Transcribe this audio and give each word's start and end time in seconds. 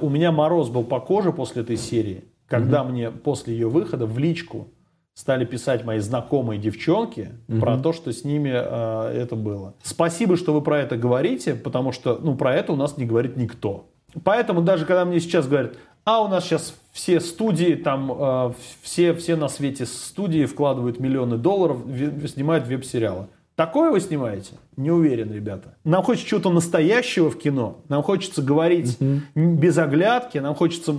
У 0.00 0.08
меня 0.08 0.32
мороз 0.32 0.68
был 0.68 0.84
по 0.84 1.00
коже 1.00 1.32
после 1.32 1.62
этой 1.62 1.76
серии, 1.76 2.24
когда 2.46 2.82
угу. 2.82 2.90
мне 2.90 3.10
после 3.10 3.54
ее 3.54 3.68
выхода 3.68 4.06
в 4.06 4.18
личку 4.18 4.68
стали 5.14 5.44
писать 5.44 5.84
мои 5.84 5.98
знакомые 5.98 6.58
девчонки 6.58 7.30
угу. 7.48 7.60
про 7.60 7.78
то, 7.78 7.92
что 7.92 8.12
с 8.12 8.24
ними 8.24 8.50
э, 8.52 9.22
это 9.22 9.36
было. 9.36 9.74
Спасибо, 9.82 10.36
что 10.36 10.52
вы 10.52 10.62
про 10.62 10.80
это 10.80 10.96
говорите, 10.96 11.54
потому 11.54 11.92
что 11.92 12.18
ну, 12.22 12.36
про 12.36 12.54
это 12.54 12.72
у 12.72 12.76
нас 12.76 12.96
не 12.96 13.04
говорит 13.04 13.36
никто. 13.36 13.90
Поэтому 14.24 14.62
даже 14.62 14.86
когда 14.86 15.04
мне 15.04 15.20
сейчас 15.20 15.46
говорят, 15.46 15.74
а 16.04 16.22
у 16.22 16.28
нас 16.28 16.44
сейчас 16.44 16.74
все 16.92 17.20
студии, 17.20 17.74
там 17.74 18.10
э, 18.12 18.52
все, 18.82 19.14
все 19.14 19.36
на 19.36 19.48
свете 19.48 19.86
студии 19.86 20.46
вкладывают 20.46 20.98
миллионы 20.98 21.36
долларов, 21.36 21.78
снимают 22.26 22.66
веб-сериалы. 22.66 23.28
Такое 23.56 23.90
вы 23.90 24.00
снимаете? 24.00 24.52
Не 24.76 24.90
уверен, 24.90 25.32
ребята. 25.32 25.76
Нам 25.84 26.02
хочется 26.02 26.28
чего-то 26.28 26.50
настоящего 26.50 27.30
в 27.30 27.38
кино. 27.38 27.82
Нам 27.88 28.02
хочется 28.02 28.42
говорить 28.42 28.96
uh 29.00 29.20
без 29.34 29.76
оглядки. 29.76 30.38
Нам 30.38 30.54
хочется 30.54 30.96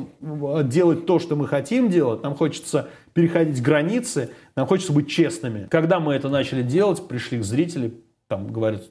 делать 0.66 1.06
то, 1.06 1.18
что 1.18 1.36
мы 1.36 1.48
хотим 1.48 1.90
делать. 1.90 2.22
Нам 2.22 2.36
хочется 2.36 2.90
переходить 3.14 3.62
границы. 3.62 4.30
Нам 4.56 4.68
хочется 4.68 4.94
быть 4.94 5.10
честными. 5.10 5.68
Когда 5.72 6.00
мы 6.00 6.14
это 6.14 6.30
начали 6.30 6.62
делать, 6.62 7.08
пришли 7.08 7.40
к 7.40 7.44
зрителям, 7.44 7.94
там 8.28 8.48
говорят, 8.48 8.84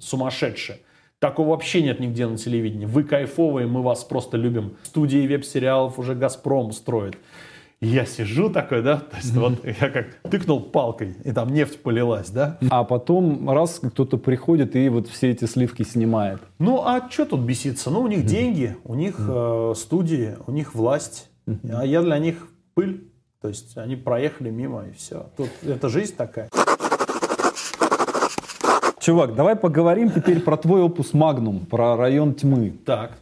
сумасшедшие. 0.00 0.78
Такого 1.20 1.50
вообще 1.50 1.82
нет 1.82 2.00
нигде 2.00 2.26
на 2.26 2.36
телевидении. 2.36 2.86
Вы 2.86 3.04
кайфовые, 3.04 3.68
мы 3.68 3.82
вас 3.82 4.02
просто 4.02 4.36
любим. 4.36 4.76
Студии 4.82 5.24
веб-сериалов 5.24 6.00
уже 6.00 6.16
«Газпром» 6.16 6.72
строит 6.72 7.16
я 7.82 8.06
сижу 8.06 8.48
такой, 8.48 8.82
да, 8.82 8.98
то 8.98 9.16
есть 9.16 9.34
вот 9.34 9.64
я 9.64 9.90
как 9.90 10.14
тыкнул 10.30 10.60
палкой, 10.60 11.16
и 11.24 11.32
там 11.32 11.52
нефть 11.52 11.82
полилась, 11.82 12.30
да. 12.30 12.58
А 12.70 12.84
потом 12.84 13.50
раз 13.50 13.80
кто-то 13.80 14.18
приходит 14.18 14.76
и 14.76 14.88
вот 14.88 15.08
все 15.08 15.30
эти 15.30 15.46
сливки 15.46 15.82
снимает. 15.82 16.40
Ну, 16.58 16.82
а 16.82 17.08
что 17.10 17.26
тут 17.26 17.40
беситься? 17.40 17.90
Ну, 17.90 18.02
у 18.02 18.06
них 18.06 18.24
деньги, 18.24 18.76
у 18.84 18.94
них 18.94 19.16
э, 19.18 19.74
студии, 19.76 20.36
у 20.46 20.52
них 20.52 20.74
власть, 20.74 21.28
а 21.46 21.84
я 21.84 22.02
для 22.02 22.18
них 22.18 22.48
пыль. 22.74 23.08
То 23.40 23.48
есть 23.48 23.76
они 23.76 23.96
проехали 23.96 24.50
мимо 24.50 24.86
и 24.86 24.92
все. 24.92 25.26
Тут 25.36 25.48
это 25.62 25.88
жизнь 25.88 26.14
такая. 26.16 26.48
Чувак, 29.02 29.34
давай 29.34 29.56
поговорим 29.56 30.12
теперь 30.12 30.38
про 30.38 30.56
твой 30.56 30.80
опус 30.80 31.12
Магнум, 31.12 31.66
про 31.66 31.96
район 31.96 32.34
тьмы. 32.34 32.72
Так. 32.86 33.18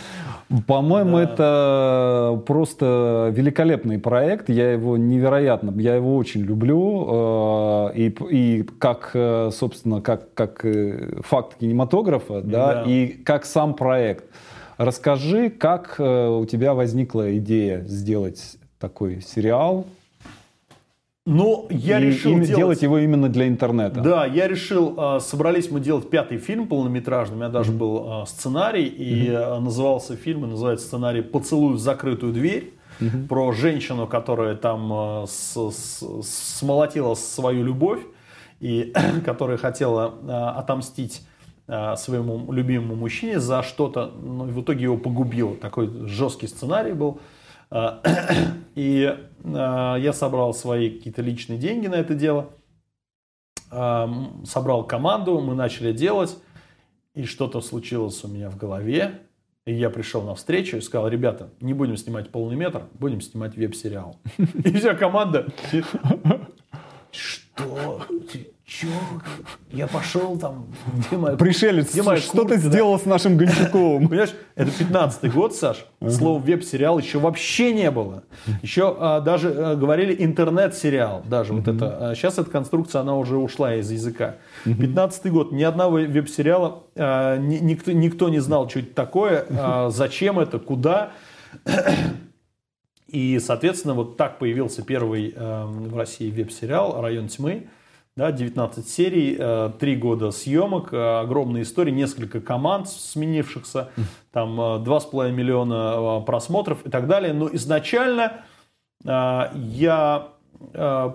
По-моему, 0.66 1.16
да. 1.16 1.22
это 1.22 2.42
просто 2.46 3.32
великолепный 3.34 3.98
проект. 3.98 4.50
Я 4.50 4.72
его 4.72 4.98
невероятно, 4.98 5.72
я 5.80 5.94
его 5.94 6.16
очень 6.16 6.42
люблю. 6.42 7.08
Э, 7.08 7.92
и, 7.94 8.14
и 8.28 8.62
как, 8.78 9.12
э, 9.14 9.48
собственно, 9.54 10.02
как, 10.02 10.34
как 10.34 10.66
э, 10.66 11.22
факт 11.22 11.56
кинематографа, 11.58 12.42
да, 12.42 12.74
да, 12.74 12.84
и 12.86 13.06
как 13.06 13.46
сам 13.46 13.72
проект. 13.72 14.26
Расскажи, 14.76 15.48
как 15.48 15.94
у 15.98 16.44
тебя 16.44 16.74
возникла 16.74 17.38
идея 17.38 17.84
сделать 17.84 18.58
такой 18.78 19.22
сериал, 19.22 19.86
но 21.24 21.66
я 21.70 22.00
и, 22.00 22.06
решил 22.06 22.32
делать... 22.34 22.48
делать 22.48 22.82
его 22.82 22.98
именно 22.98 23.28
для 23.28 23.46
интернета. 23.46 24.00
Да, 24.00 24.26
я 24.26 24.48
решил, 24.48 24.94
а, 24.98 25.20
собрались 25.20 25.70
мы 25.70 25.78
делать 25.78 26.10
пятый 26.10 26.38
фильм 26.38 26.66
полнометражный, 26.66 27.36
у 27.36 27.38
меня 27.38 27.48
даже 27.48 27.70
был 27.70 28.04
а, 28.06 28.26
сценарий, 28.26 28.86
и 28.86 29.28
mm-hmm. 29.28 29.60
назывался 29.60 30.16
фильм, 30.16 30.48
называется 30.48 30.86
сценарий 30.86 31.22
«Поцелуй 31.22 31.74
в 31.74 31.78
закрытую 31.78 32.32
дверь», 32.32 32.74
mm-hmm. 32.98 33.28
про 33.28 33.52
женщину, 33.52 34.08
которая 34.08 34.56
там 34.56 35.26
с, 35.28 35.56
с, 35.56 36.04
смолотила 36.24 37.14
свою 37.14 37.62
любовь, 37.62 38.00
и 38.58 38.92
которая 39.24 39.58
хотела 39.58 40.14
отомстить 40.56 41.22
своему 41.96 42.52
любимому 42.52 42.96
мужчине 42.96 43.38
за 43.38 43.62
что-то, 43.62 44.10
но 44.20 44.44
в 44.44 44.60
итоге 44.60 44.82
его 44.82 44.96
погубила. 44.98 45.54
Такой 45.54 45.88
жесткий 46.08 46.48
сценарий 46.48 46.92
был. 46.92 47.20
И 48.74 49.18
а, 49.44 49.96
я 49.96 50.12
собрал 50.12 50.54
свои 50.54 50.90
какие-то 50.90 51.22
личные 51.22 51.58
деньги 51.58 51.86
на 51.86 51.96
это 51.96 52.14
дело, 52.14 52.50
а, 53.70 54.10
собрал 54.44 54.86
команду, 54.86 55.40
мы 55.40 55.54
начали 55.54 55.92
делать, 55.92 56.36
и 57.14 57.24
что-то 57.24 57.60
случилось 57.60 58.22
у 58.24 58.28
меня 58.28 58.50
в 58.50 58.56
голове. 58.56 59.20
И 59.64 59.72
я 59.72 59.90
пришел 59.90 60.22
на 60.22 60.34
встречу 60.34 60.76
и 60.76 60.80
сказал, 60.80 61.08
ребята, 61.08 61.50
не 61.60 61.72
будем 61.72 61.96
снимать 61.96 62.30
полный 62.30 62.56
метр, 62.56 62.82
будем 62.94 63.20
снимать 63.20 63.56
веб-сериал. 63.56 64.16
И 64.36 64.72
вся 64.72 64.94
команда, 64.94 65.46
что? 67.12 68.02
Чё? 68.64 68.88
Я 69.70 69.88
пошел 69.88 70.38
там, 70.38 70.66
где 70.94 71.16
моя... 71.16 71.36
Пришелец, 71.36 71.90
где 71.92 72.02
моя 72.02 72.20
что 72.20 72.44
ты 72.44 72.58
сделал 72.58 72.98
с 72.98 73.04
нашим 73.04 73.36
Гончаковым? 73.36 74.08
Понимаешь, 74.08 74.34
это 74.54 74.70
15-й 74.70 75.28
год, 75.30 75.54
Саш. 75.54 75.84
Слова 76.08 76.38
веб-сериал 76.38 76.98
еще 76.98 77.18
вообще 77.18 77.72
не 77.72 77.90
было. 77.90 78.22
Еще 78.62 78.96
а, 78.98 79.20
даже 79.20 79.50
а, 79.50 79.74
говорили 79.74 80.14
интернет-сериал. 80.16 81.22
Даже 81.26 81.54
вот 81.54 81.66
это. 81.66 82.10
А 82.10 82.14
сейчас 82.14 82.38
эта 82.38 82.50
конструкция, 82.50 83.00
она 83.00 83.16
уже 83.16 83.36
ушла 83.36 83.74
из 83.74 83.90
языка. 83.90 84.36
15-й 84.64 85.30
год. 85.30 85.50
Ни 85.52 85.64
одного 85.64 85.96
веб-сериала 85.96 86.84
а, 86.94 87.36
ни, 87.36 87.56
никто, 87.56 87.90
никто 87.90 88.28
не 88.28 88.38
знал, 88.38 88.68
что 88.68 88.78
это 88.78 88.94
такое, 88.94 89.44
а, 89.50 89.90
зачем 89.90 90.38
это, 90.38 90.58
куда. 90.60 91.10
И, 93.08 93.38
соответственно, 93.40 93.94
вот 93.94 94.16
так 94.16 94.38
появился 94.38 94.82
первый 94.82 95.34
э, 95.36 95.64
в 95.66 95.94
России 95.98 96.30
веб-сериал 96.30 96.98
«Район 97.02 97.28
тьмы». 97.28 97.68
Да, 98.14 98.30
19 98.30 98.86
серий, 98.86 99.36
э, 99.38 99.70
3 99.78 99.96
года 99.96 100.32
съемок, 100.32 100.92
э, 100.92 101.20
огромная 101.20 101.62
история, 101.62 101.92
несколько 101.92 102.42
команд 102.42 102.88
сменившихся, 102.90 103.88
там 104.32 104.60
э, 104.60 104.84
2,5 104.84 105.32
миллиона 105.32 106.20
э, 106.20 106.26
просмотров 106.26 106.84
и 106.84 106.90
так 106.90 107.08
далее. 107.08 107.32
Но 107.32 107.48
изначально 107.54 108.44
э, 109.02 109.42
я 109.54 110.28
э, 110.74 111.12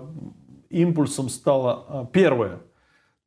импульсом 0.70 1.28
стало 1.28 1.84
э, 1.88 2.04
первое, 2.12 2.58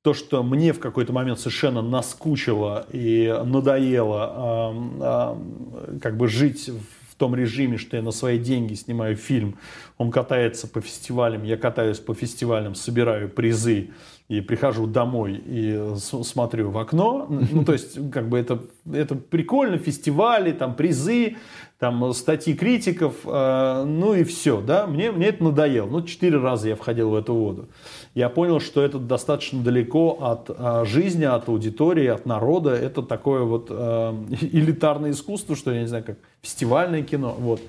то, 0.02 0.14
что 0.14 0.44
мне 0.44 0.74
в 0.74 0.80
какой-то 0.80 1.14
момент 1.14 1.40
совершенно 1.40 1.82
наскучило 1.82 2.86
и 2.92 3.34
надоело 3.46 4.74
э, 5.02 5.96
э, 5.96 6.00
как 6.02 6.18
бы 6.18 6.28
жить 6.28 6.68
в 6.68 7.01
том 7.22 7.36
режиме, 7.36 7.78
что 7.78 7.98
я 7.98 8.02
на 8.02 8.10
свои 8.10 8.40
деньги 8.40 8.74
снимаю 8.74 9.16
фильм, 9.16 9.60
он 10.00 10.10
катается 10.10 10.68
по 10.68 10.82
фестивалям, 10.82 11.44
я 11.44 11.56
катаюсь 11.56 12.00
по 12.00 12.16
фестивалям, 12.16 12.74
собираю 12.74 13.30
призы 13.30 13.92
и 14.28 14.42
прихожу 14.42 14.88
домой 14.88 15.42
и 15.46 15.94
смотрю 15.98 16.72
в 16.72 16.78
окно. 16.78 17.28
Ну, 17.30 17.66
то 17.66 17.74
есть, 17.74 18.12
как 18.12 18.30
бы 18.30 18.40
это, 18.40 18.62
это 18.92 19.16
прикольно, 19.16 19.78
фестивали, 19.78 20.52
там 20.52 20.76
призы, 20.76 21.36
там 21.80 22.14
статьи 22.14 22.54
критиков, 22.54 23.16
э, 23.26 23.84
ну 23.86 24.14
и 24.14 24.24
все, 24.24 24.62
да, 24.62 24.86
мне, 24.88 25.12
мне 25.12 25.28
это 25.28 25.44
надоело. 25.44 25.88
Ну, 25.88 26.04
четыре 26.04 26.38
раза 26.38 26.70
я 26.70 26.76
входил 26.76 27.10
в 27.10 27.16
эту 27.16 27.34
воду. 27.34 27.70
Я 28.14 28.30
понял, 28.30 28.60
что 28.60 28.84
это 28.84 29.00
достаточно 29.00 29.62
далеко 29.64 30.18
от 30.22 30.50
э, 30.50 30.86
жизни, 30.86 31.26
от 31.26 31.50
аудитории, 31.50 32.06
от 32.08 32.26
народа. 32.26 32.76
Это 32.76 33.02
такое 33.02 33.42
вот 33.42 33.68
э, 33.70 33.74
элитарное 34.42 35.12
искусство, 35.12 35.56
что 35.56 35.72
я 35.72 35.82
не 35.82 35.88
знаю, 35.88 36.04
как 36.04 36.20
фестивальное 36.42 37.02
кино. 37.02 37.36
Вот. 37.38 37.60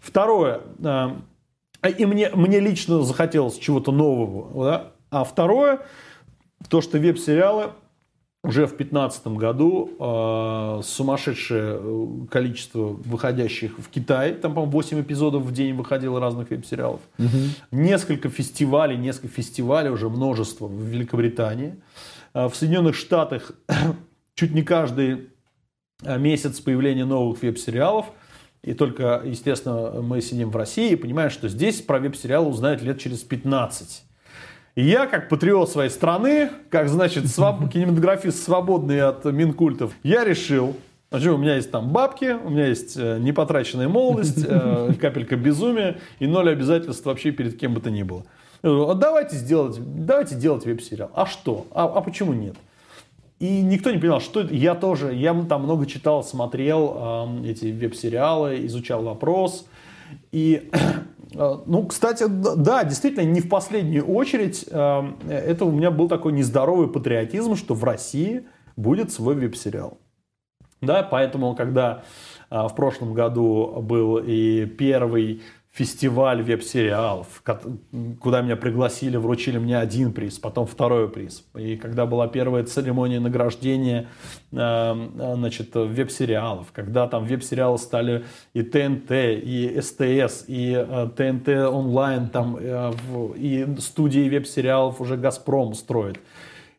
Второе, 0.00 0.62
э, 0.82 1.08
и 1.96 2.04
мне, 2.06 2.30
мне 2.34 2.60
лично 2.60 3.02
захотелось 3.02 3.56
чего-то 3.56 3.92
нового, 3.92 4.64
да? 4.64 4.92
А 5.10 5.24
второе, 5.24 5.80
то, 6.68 6.80
что 6.80 6.98
веб-сериалы 6.98 7.72
уже 8.42 8.66
в 8.66 8.70
2015 8.70 9.26
году 9.28 9.90
э, 9.98 10.80
сумасшедшее 10.82 11.78
э, 11.78 12.06
количество 12.30 12.86
выходящих 12.86 13.78
в 13.78 13.88
Китае. 13.90 14.32
Там, 14.32 14.54
по-моему, 14.54 14.72
8 14.72 15.02
эпизодов 15.02 15.42
в 15.42 15.52
день 15.52 15.74
выходило 15.74 16.18
разных 16.20 16.48
веб-сериалов. 16.48 17.00
Угу. 17.18 17.28
Несколько 17.72 18.30
фестивалей, 18.30 18.96
несколько 18.96 19.28
фестивалей, 19.28 19.90
уже 19.90 20.08
множество 20.08 20.66
в 20.66 20.82
Великобритании. 20.82 21.74
Э, 22.32 22.48
в 22.48 22.54
Соединенных 22.54 22.94
Штатах 22.94 23.52
чуть 24.34 24.54
не 24.54 24.62
каждый 24.62 25.28
э, 26.02 26.18
месяц 26.18 26.60
появления 26.60 27.04
новых 27.04 27.42
веб-сериалов. 27.42 28.06
И 28.62 28.72
только, 28.72 29.22
естественно, 29.24 30.00
мы 30.00 30.22
сидим 30.22 30.50
в 30.50 30.56
России 30.56 30.92
и 30.92 30.96
понимаем, 30.96 31.30
что 31.30 31.48
здесь 31.48 31.82
про 31.82 31.98
веб-сериалы 31.98 32.48
узнают 32.48 32.80
лет 32.80 32.98
через 32.98 33.18
15. 33.18 34.04
И 34.74 34.82
я, 34.82 35.06
как 35.06 35.28
патриот 35.28 35.70
своей 35.70 35.90
страны, 35.90 36.50
как, 36.70 36.88
значит, 36.88 37.26
своб... 37.26 37.68
кинематографист, 37.72 38.42
свободный 38.42 39.02
от 39.02 39.24
Минкультов, 39.24 39.92
я 40.02 40.24
решил, 40.24 40.76
Значит, 41.10 41.32
у 41.32 41.38
меня 41.38 41.56
есть 41.56 41.72
там 41.72 41.88
бабки, 41.88 42.36
у 42.44 42.50
меня 42.50 42.66
есть 42.66 42.96
э, 42.96 43.18
непотраченная 43.18 43.88
молодость, 43.88 44.44
э, 44.46 44.92
капелька 45.00 45.34
безумия 45.34 45.98
и 46.20 46.28
ноль 46.28 46.50
обязательств 46.50 47.04
вообще 47.04 47.32
перед 47.32 47.58
кем 47.58 47.74
бы 47.74 47.80
то 47.80 47.90
ни 47.90 48.04
было. 48.04 48.22
А 48.62 48.94
давайте 48.94 49.34
сделать, 49.34 49.76
давайте 49.80 50.36
делать 50.36 50.64
веб-сериал. 50.64 51.10
А 51.14 51.26
что? 51.26 51.66
А, 51.72 51.86
а 51.86 52.00
почему 52.00 52.32
нет? 52.32 52.54
И 53.40 53.60
никто 53.60 53.90
не 53.90 53.98
понимал, 53.98 54.20
что 54.20 54.42
это. 54.42 54.54
Я 54.54 54.76
тоже, 54.76 55.12
я 55.12 55.34
там 55.48 55.64
много 55.64 55.86
читал, 55.86 56.22
смотрел 56.22 56.94
э, 57.42 57.50
эти 57.50 57.72
веб-сериалы, 57.72 58.64
изучал 58.66 59.02
вопрос. 59.02 59.66
И 60.30 60.70
ну, 61.34 61.86
кстати, 61.86 62.24
да, 62.28 62.84
действительно, 62.84 63.24
не 63.24 63.40
в 63.40 63.48
последнюю 63.48 64.06
очередь, 64.06 64.66
э, 64.70 65.02
это 65.28 65.64
у 65.64 65.70
меня 65.70 65.90
был 65.90 66.08
такой 66.08 66.32
нездоровый 66.32 66.88
патриотизм, 66.88 67.56
что 67.56 67.74
в 67.74 67.84
России 67.84 68.46
будет 68.76 69.12
свой 69.12 69.34
веб-сериал. 69.34 69.98
Да, 70.80 71.02
поэтому, 71.02 71.54
когда 71.54 72.02
А, 72.50 72.66
в 72.66 72.74
прошлом 72.74 73.14
году 73.14 73.80
был 73.80 74.18
и 74.18 74.66
первый 74.66 75.42
фестиваль 75.72 76.42
веб-сериалов, 76.42 77.42
куда 78.20 78.42
меня 78.42 78.56
пригласили, 78.56 79.16
вручили 79.16 79.58
мне 79.58 79.78
один 79.78 80.12
приз, 80.12 80.38
потом 80.38 80.66
второй 80.66 81.08
приз. 81.08 81.44
И 81.54 81.76
когда 81.76 82.06
была 82.06 82.26
первая 82.26 82.64
церемония 82.64 83.20
награждения 83.20 84.08
э, 84.50 85.08
значит, 85.36 85.74
веб-сериалов, 85.74 86.72
когда 86.72 87.06
там 87.06 87.24
веб-сериалы 87.24 87.78
стали 87.78 88.24
и 88.52 88.62
ТНТ, 88.62 89.12
и 89.12 89.80
СТС, 89.80 90.44
и 90.48 90.74
э, 90.76 91.08
ТНТ 91.16 91.48
онлайн, 91.72 92.28
там, 92.28 92.56
э, 92.60 92.92
и 93.36 93.66
студии 93.78 94.28
веб-сериалов 94.28 95.00
уже 95.00 95.16
Газпром 95.16 95.74
строит 95.74 96.18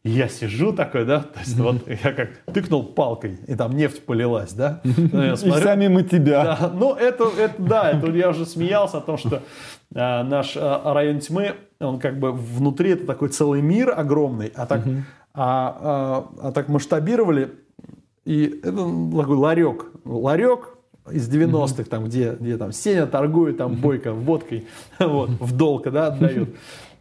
я 0.03 0.27
сижу 0.27 0.73
такой, 0.73 1.05
да, 1.05 1.19
то 1.19 1.39
есть 1.39 1.57
вот 1.57 1.87
я 1.87 2.13
как 2.13 2.29
тыкнул 2.51 2.83
палкой, 2.83 3.39
и 3.47 3.55
там 3.55 3.75
нефть 3.75 4.03
полилась, 4.05 4.53
да. 4.53 4.81
Ну, 4.83 5.35
смотрю, 5.35 5.61
и 5.61 5.63
сами 5.63 5.87
мы 5.87 6.03
тебя. 6.03 6.43
Да, 6.43 6.71
ну, 6.73 6.95
это, 6.95 7.25
это, 7.37 7.61
да, 7.61 7.91
это 7.91 8.07
я 8.11 8.29
уже 8.29 8.45
смеялся 8.45 8.97
о 8.97 9.01
том, 9.01 9.17
что 9.17 9.43
а, 9.93 10.23
наш 10.23 10.57
а, 10.57 10.93
район 10.93 11.19
тьмы, 11.19 11.53
он 11.79 11.99
как 11.99 12.19
бы 12.19 12.31
внутри 12.31 12.91
это 12.91 13.05
такой 13.05 13.29
целый 13.29 13.61
мир 13.61 13.93
огромный, 13.95 14.51
а 14.55 14.65
так, 14.65 14.81
а, 15.33 16.25
а, 16.43 16.47
а 16.47 16.51
так 16.51 16.67
масштабировали, 16.67 17.51
и 18.25 18.59
это 18.63 18.77
такой 19.17 19.35
ларек, 19.35 19.85
ларек, 20.03 20.77
из 21.11 21.29
90-х, 21.29 21.83
там, 21.85 22.05
где, 22.05 22.37
где 22.39 22.57
там 22.57 22.71
Сеня 22.71 23.07
торгует 23.07 23.57
там 23.57 23.75
бойко 23.75 24.13
водкой, 24.13 24.67
вот, 24.99 25.29
в 25.29 25.55
долг, 25.55 25.89
да, 25.91 26.07
отдают. 26.07 26.49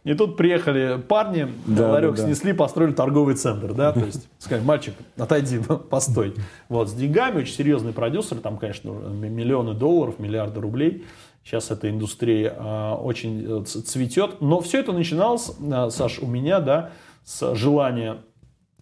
И 0.03 0.15
тут 0.15 0.35
приехали 0.35 0.99
парни, 0.99 1.47
да, 1.67 1.91
ларек 1.91 2.15
да, 2.15 2.17
да. 2.17 2.23
снесли, 2.23 2.53
построили 2.53 2.91
торговый 2.91 3.35
центр, 3.35 3.73
да, 3.73 3.91
то 3.91 3.99
есть 3.99 4.27
сказали, 4.39 4.65
мальчик, 4.65 4.95
отойди, 5.15 5.59
постой. 5.89 6.33
Вот, 6.69 6.89
с 6.89 6.93
деньгами, 6.93 7.41
очень 7.41 7.53
серьезный 7.53 7.93
продюсер, 7.93 8.37
там, 8.37 8.57
конечно, 8.57 8.89
миллионы 8.89 9.73
долларов, 9.73 10.17
миллиарды 10.17 10.59
рублей. 10.59 11.05
Сейчас 11.43 11.71
эта 11.71 11.89
индустрия 11.89 12.55
э, 12.55 12.93
очень 12.93 13.65
цветет. 13.65 14.41
Но 14.41 14.59
все 14.59 14.79
это 14.79 14.91
начиналось, 14.91 15.51
э, 15.59 15.89
Саш, 15.89 16.19
у 16.19 16.27
меня, 16.27 16.59
да, 16.59 16.91
с 17.23 17.55
желания 17.55 18.17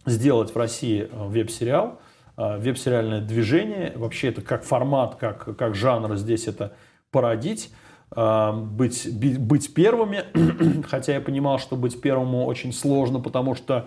сделать 0.06 0.54
в 0.54 0.58
России 0.58 1.10
э, 1.10 1.28
веб-сериал, 1.28 2.00
э, 2.38 2.58
веб-сериальное 2.58 3.22
движение. 3.22 3.94
Вообще 3.96 4.30
это 4.30 4.42
как 4.42 4.64
формат, 4.64 5.16
как, 5.16 5.56
как 5.58 5.76
жанр 5.76 6.16
здесь 6.18 6.48
это 6.48 6.74
породить. 7.12 7.72
А, 8.12 8.54
быть, 8.54 9.08
быть 9.40 9.74
первыми, 9.74 10.24
хотя 10.88 11.14
я 11.14 11.22
понимал, 11.22 11.60
что 11.60 11.76
быть 11.76 12.02
первым 12.02 12.34
очень 12.36 12.74
сложно, 12.74 13.20
потому 13.20 13.54
что 13.54 13.86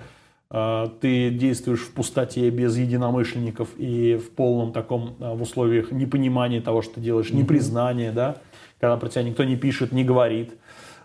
э, 0.51 0.87
ты 1.01 1.31
действуешь 1.31 1.81
в 1.81 1.93
пустоте 1.93 2.49
без 2.51 2.77
единомышленников 2.77 3.71
и 3.79 4.17
в 4.17 4.31
полном 4.31 4.73
таком, 4.73 5.17
э, 5.19 5.35
в 5.35 5.43
условиях 5.43 5.91
непонимания 5.91 6.61
того, 6.61 6.83
что 6.83 6.95
ты 6.95 7.01
делаешь, 7.01 7.31
непризнания, 7.31 8.13
да, 8.13 8.37
когда 8.79 8.97
про 8.97 9.09
тебя 9.09 9.25
никто 9.25 9.43
не 9.43 9.57
пишет, 9.57 9.91
не 9.91 10.05
говорит. 10.05 10.57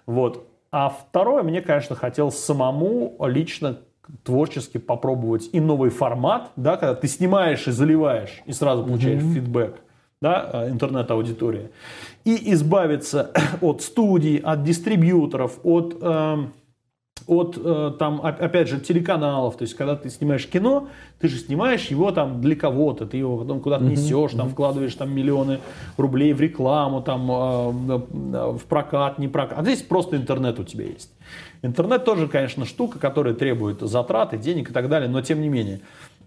Вот. 0.06 0.48
А 0.72 0.90
второе, 0.90 1.42
мне, 1.42 1.62
конечно, 1.62 1.96
хотелось 1.96 2.38
самому 2.38 3.18
лично 3.26 3.80
творчески 4.24 4.78
попробовать 4.78 5.50
и 5.54 5.60
новый 5.60 5.90
формат, 5.90 6.52
да, 6.56 6.78
когда 6.78 6.94
ты 6.94 7.08
снимаешь 7.08 7.68
и 7.68 7.72
заливаешь, 7.72 8.44
и 8.46 8.52
сразу 8.52 8.84
получаешь 8.84 9.22
mm-hmm. 9.24 9.34
фидбэк 9.34 9.82
да, 10.22 10.68
интернет-аудитории 10.70 11.70
и 12.28 12.54
избавиться 12.54 13.32
от 13.62 13.82
студий, 13.82 14.38
от 14.38 14.64
дистрибьюторов, 14.64 15.60
от, 15.64 15.98
э, 16.02 16.38
от 17.28 17.58
э, 17.64 17.92
там, 17.98 18.22
опять 18.22 18.68
же, 18.68 18.80
телеканалов. 18.80 19.58
То 19.58 19.64
есть, 19.64 19.76
когда 19.76 19.96
ты 19.96 20.10
снимаешь 20.10 20.46
кино, 20.48 20.90
ты 21.20 21.30
же 21.30 21.38
снимаешь 21.38 21.86
его 21.88 22.12
там 22.12 22.42
для 22.42 22.56
кого-то, 22.56 23.06
ты 23.06 23.18
его 23.18 23.38
потом 23.38 23.62
куда-то 23.62 23.86
несешь, 23.86 24.32
там, 24.32 24.50
вкладываешь 24.50 24.96
там 24.96 25.16
миллионы 25.16 25.60
рублей 25.96 26.34
в 26.34 26.42
рекламу, 26.42 27.02
там, 27.02 27.32
э, 27.32 27.98
в 28.58 28.62
прокат, 28.68 29.20
не 29.20 29.28
прокат. 29.28 29.60
А 29.60 29.64
здесь 29.64 29.82
просто 29.82 30.18
интернет 30.18 30.60
у 30.60 30.64
тебя 30.64 30.86
есть. 30.86 31.12
Интернет 31.62 32.04
тоже, 32.04 32.28
конечно, 32.28 32.66
штука, 32.66 33.00
которая 33.00 33.36
требует 33.36 33.80
затраты, 33.82 34.38
денег 34.38 34.72
и 34.72 34.74
так 34.74 34.90
далее, 34.90 35.10
но 35.10 35.22
тем 35.22 35.42
не 35.42 35.50
менее. 35.50 35.80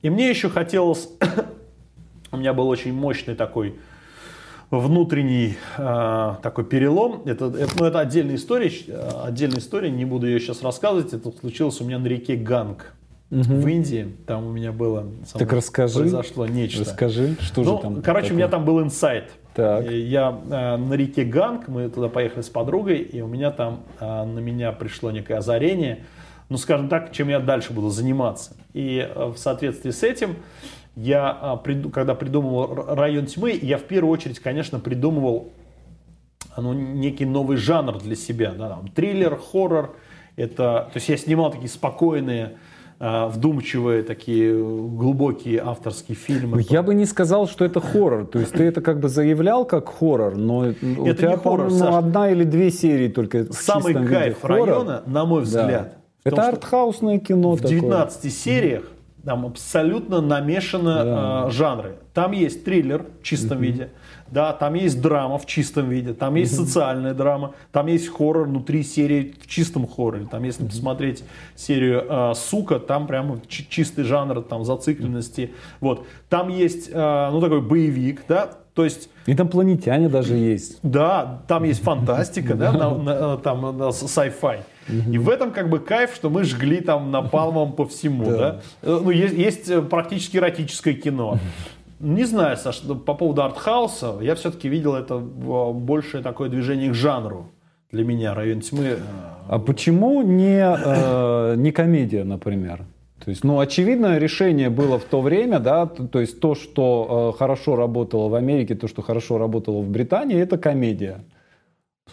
И 0.02 0.08
мне 0.08 0.31
еще 0.31 0.48
хотелось, 0.48 1.10
у 2.32 2.37
меня 2.37 2.53
был 2.53 2.69
очень 2.69 2.93
мощный 2.93 3.35
такой 3.35 3.77
внутренний 4.71 5.56
э, 5.77 6.35
такой 6.43 6.65
перелом. 6.65 7.23
Это, 7.25 7.47
это, 7.47 7.73
ну, 7.79 7.85
это 7.87 8.00
отдельная 8.00 8.37
история, 8.37 8.71
отдельная 9.25 9.59
история, 9.59 9.91
не 9.91 10.05
буду 10.05 10.27
ее 10.27 10.38
сейчас 10.38 10.62
рассказывать. 10.62 11.12
Это 11.12 11.32
случилось 11.32 11.81
у 11.81 11.85
меня 11.85 11.99
на 11.99 12.06
реке 12.06 12.37
Ганг. 12.37 12.94
Угу. 13.31 13.43
В 13.43 13.69
Индии, 13.69 14.17
там 14.27 14.44
у 14.47 14.50
меня 14.50 14.73
было 14.73 15.06
так 15.35 15.53
расскажи, 15.53 16.00
произошло 16.00 16.47
нечто. 16.49 16.81
Расскажи, 16.81 17.37
что 17.41 17.62
ну, 17.62 17.77
же 17.77 17.82
там. 17.82 18.03
Короче, 18.03 18.25
такое? 18.25 18.33
у 18.33 18.37
меня 18.38 18.49
там 18.49 18.65
был 18.65 18.83
инсайт. 18.83 19.31
Так. 19.55 19.88
Я 19.88 20.41
э, 20.50 20.76
на 20.76 20.94
реке 20.94 21.25
Ганг, 21.25 21.69
мы 21.69 21.88
туда 21.88 22.09
поехали 22.09 22.43
с 22.43 22.49
подругой, 22.49 22.99
и 22.99 23.21
у 23.21 23.29
меня 23.29 23.53
там 23.53 23.85
э, 24.00 24.25
на 24.25 24.41
меня 24.41 24.73
пришло 24.73 25.12
некое 25.12 25.37
озарение. 25.37 26.05
Ну, 26.49 26.56
скажем 26.56 26.88
так, 26.88 27.12
чем 27.12 27.29
я 27.29 27.38
дальше 27.38 27.73
буду 27.73 27.88
заниматься. 27.91 28.56
И 28.73 28.99
э, 28.99 29.26
в 29.26 29.37
соответствии 29.37 29.91
с 29.91 30.03
этим 30.03 30.35
я, 30.96 31.31
а, 31.31 31.62
когда 31.92 32.14
придумывал 32.14 32.94
район 32.94 33.26
тьмы, 33.26 33.58
я 33.60 33.78
в 33.78 33.82
первую 33.82 34.12
очередь, 34.12 34.40
конечно, 34.40 34.81
придумывал 34.81 35.52
ну, 36.56 36.72
некий 36.72 37.25
новый 37.25 37.56
жанр 37.56 37.98
для 37.98 38.16
себя. 38.16 38.52
Да, 38.52 38.69
там, 38.69 38.88
триллер, 38.88 39.37
хоррор. 39.37 39.94
Это, 40.37 40.88
то 40.92 40.96
есть 40.96 41.08
я 41.08 41.16
снимал 41.16 41.50
такие 41.50 41.69
спокойные, 41.69 42.56
а, 42.98 43.28
вдумчивые, 43.28 44.02
такие 44.02 44.54
глубокие 44.54 45.62
авторские 45.62 46.16
фильмы. 46.16 46.58
Ну, 46.58 46.66
я 46.69 46.82
бы 46.82 46.94
не 46.94 47.06
сказал, 47.06 47.46
что 47.46 47.64
это 47.64 47.81
хоррор. 47.81 48.26
То 48.26 48.38
есть 48.38 48.52
ты 48.52 48.64
это 48.64 48.81
как 48.81 49.00
бы 49.00 49.08
заявлял 49.08 49.64
как 49.64 49.88
хоррор, 49.88 50.37
но 50.37 50.66
это 50.66 50.84
у 50.84 51.12
тебя, 51.12 51.31
не 51.31 51.37
хоррор, 51.37 51.70
Саша. 51.70 51.98
одна 51.98 52.31
или 52.31 52.44
две 52.44 52.70
серии 52.70 53.08
только 53.08 53.50
Самый 53.52 53.94
кайф 53.94 54.44
района, 54.44 55.02
на 55.06 55.25
мой 55.25 55.42
взгляд. 55.42 55.94
Да. 56.25 56.31
Это 56.31 56.48
артхаусное 56.48 57.19
кино 57.19 57.52
В 57.52 57.62
такое. 57.62 57.81
19 57.81 58.34
сериях 58.34 58.84
там 59.25 59.46
абсолютно 59.46 60.20
намешаны 60.20 60.94
да. 60.94 61.44
э, 61.46 61.50
жанры. 61.50 61.96
Там 62.14 62.32
есть 62.32 62.64
триллер 62.64 63.06
в 63.20 63.22
чистом 63.22 63.58
uh-huh. 63.58 63.62
виде, 63.62 63.90
да, 64.28 64.52
там 64.52 64.75
есть 64.75 65.00
драма 65.00 65.38
в 65.38 65.46
чистом 65.46 65.88
виде, 65.88 66.12
там 66.12 66.34
есть 66.34 66.52
uh-huh. 66.52 66.64
социальная 66.64 67.14
драма, 67.14 67.55
там 67.72 67.87
есть 67.87 68.08
хоррор 68.08 68.46
внутри 68.46 68.82
серии 68.82 69.34
в 69.40 69.46
чистом 69.46 69.87
хорроре. 69.87 70.26
Там, 70.31 70.43
если 70.43 70.64
uh-huh. 70.64 70.70
посмотреть 70.70 71.25
серию 71.55 72.05
э, 72.08 72.32
Сука, 72.34 72.78
там 72.78 73.06
прямо 73.06 73.40
чистый 73.49 74.05
жанр 74.05 74.43
там 74.43 74.64
зацикленности. 74.64 75.40
Uh-huh. 75.40 75.78
Вот, 75.81 76.06
там 76.28 76.49
есть, 76.49 76.90
э, 76.93 77.28
ну 77.31 77.40
такой 77.40 77.61
боевик, 77.61 78.23
да, 78.28 78.50
то 78.75 78.84
есть... 78.84 79.11
И 79.26 79.34
там 79.34 79.49
планетяне 79.49 80.08
даже 80.08 80.34
есть. 80.34 80.78
Да, 80.82 81.43
там 81.46 81.64
есть 81.64 81.83
фантастика, 81.83 82.54
да, 82.54 82.73
там 82.73 83.59
sci-fi. 83.90 84.61
И 85.11 85.18
в 85.18 85.28
этом 85.28 85.52
как 85.52 85.68
бы 85.68 85.78
кайф, 85.78 86.14
что 86.14 86.30
мы 86.30 86.44
жгли 86.44 86.80
там 86.80 87.11
напалмом 87.11 87.73
по 87.73 87.87
всему, 87.87 88.25
да. 88.25 88.61
Ну, 88.82 89.11
есть, 89.11 89.35
есть 89.35 89.70
э, 89.70 89.82
практически 89.82 90.37
эротическое 90.37 90.94
кино. 90.94 91.38
Не 92.00 92.25
знаю, 92.25 92.56
Саш, 92.56 92.82
ну, 92.85 92.97
по 92.97 93.14
поводу 93.14 93.42
артхауса, 93.42 94.16
я 94.23 94.35
все-таки 94.35 94.68
видел 94.68 94.94
это 94.94 95.18
большее 95.18 96.23
такое 96.23 96.49
движение 96.49 96.90
к 96.90 96.94
жанру 96.94 97.50
для 97.92 98.04
меня, 98.04 98.35
район 98.35 98.61
тьмы. 98.61 98.85
Э, 98.85 98.99
а 99.49 99.59
почему 99.59 100.23
не, 100.23 100.61
э, 100.62 101.54
не 101.56 101.73
комедия, 101.73 102.25
например? 102.25 102.85
То 103.25 103.30
есть, 103.30 103.44
ну, 103.44 103.61
очевидное 103.61 104.18
решение 104.18 104.70
было 104.70 104.99
в 104.99 105.04
то 105.04 105.20
время, 105.20 105.59
да, 105.59 105.87
то, 105.87 106.06
то 106.09 106.20
есть 106.20 106.40
то, 106.40 106.54
что 106.54 107.32
э, 107.35 107.38
хорошо 107.38 107.76
работало 107.76 108.28
в 108.28 108.35
Америке, 108.35 108.75
то, 108.75 108.88
что 108.88 109.02
хорошо 109.02 109.37
работало 109.37 109.82
в 109.82 109.90
Британии, 109.90 110.40
это 110.40 110.56
комедия. 110.56 111.23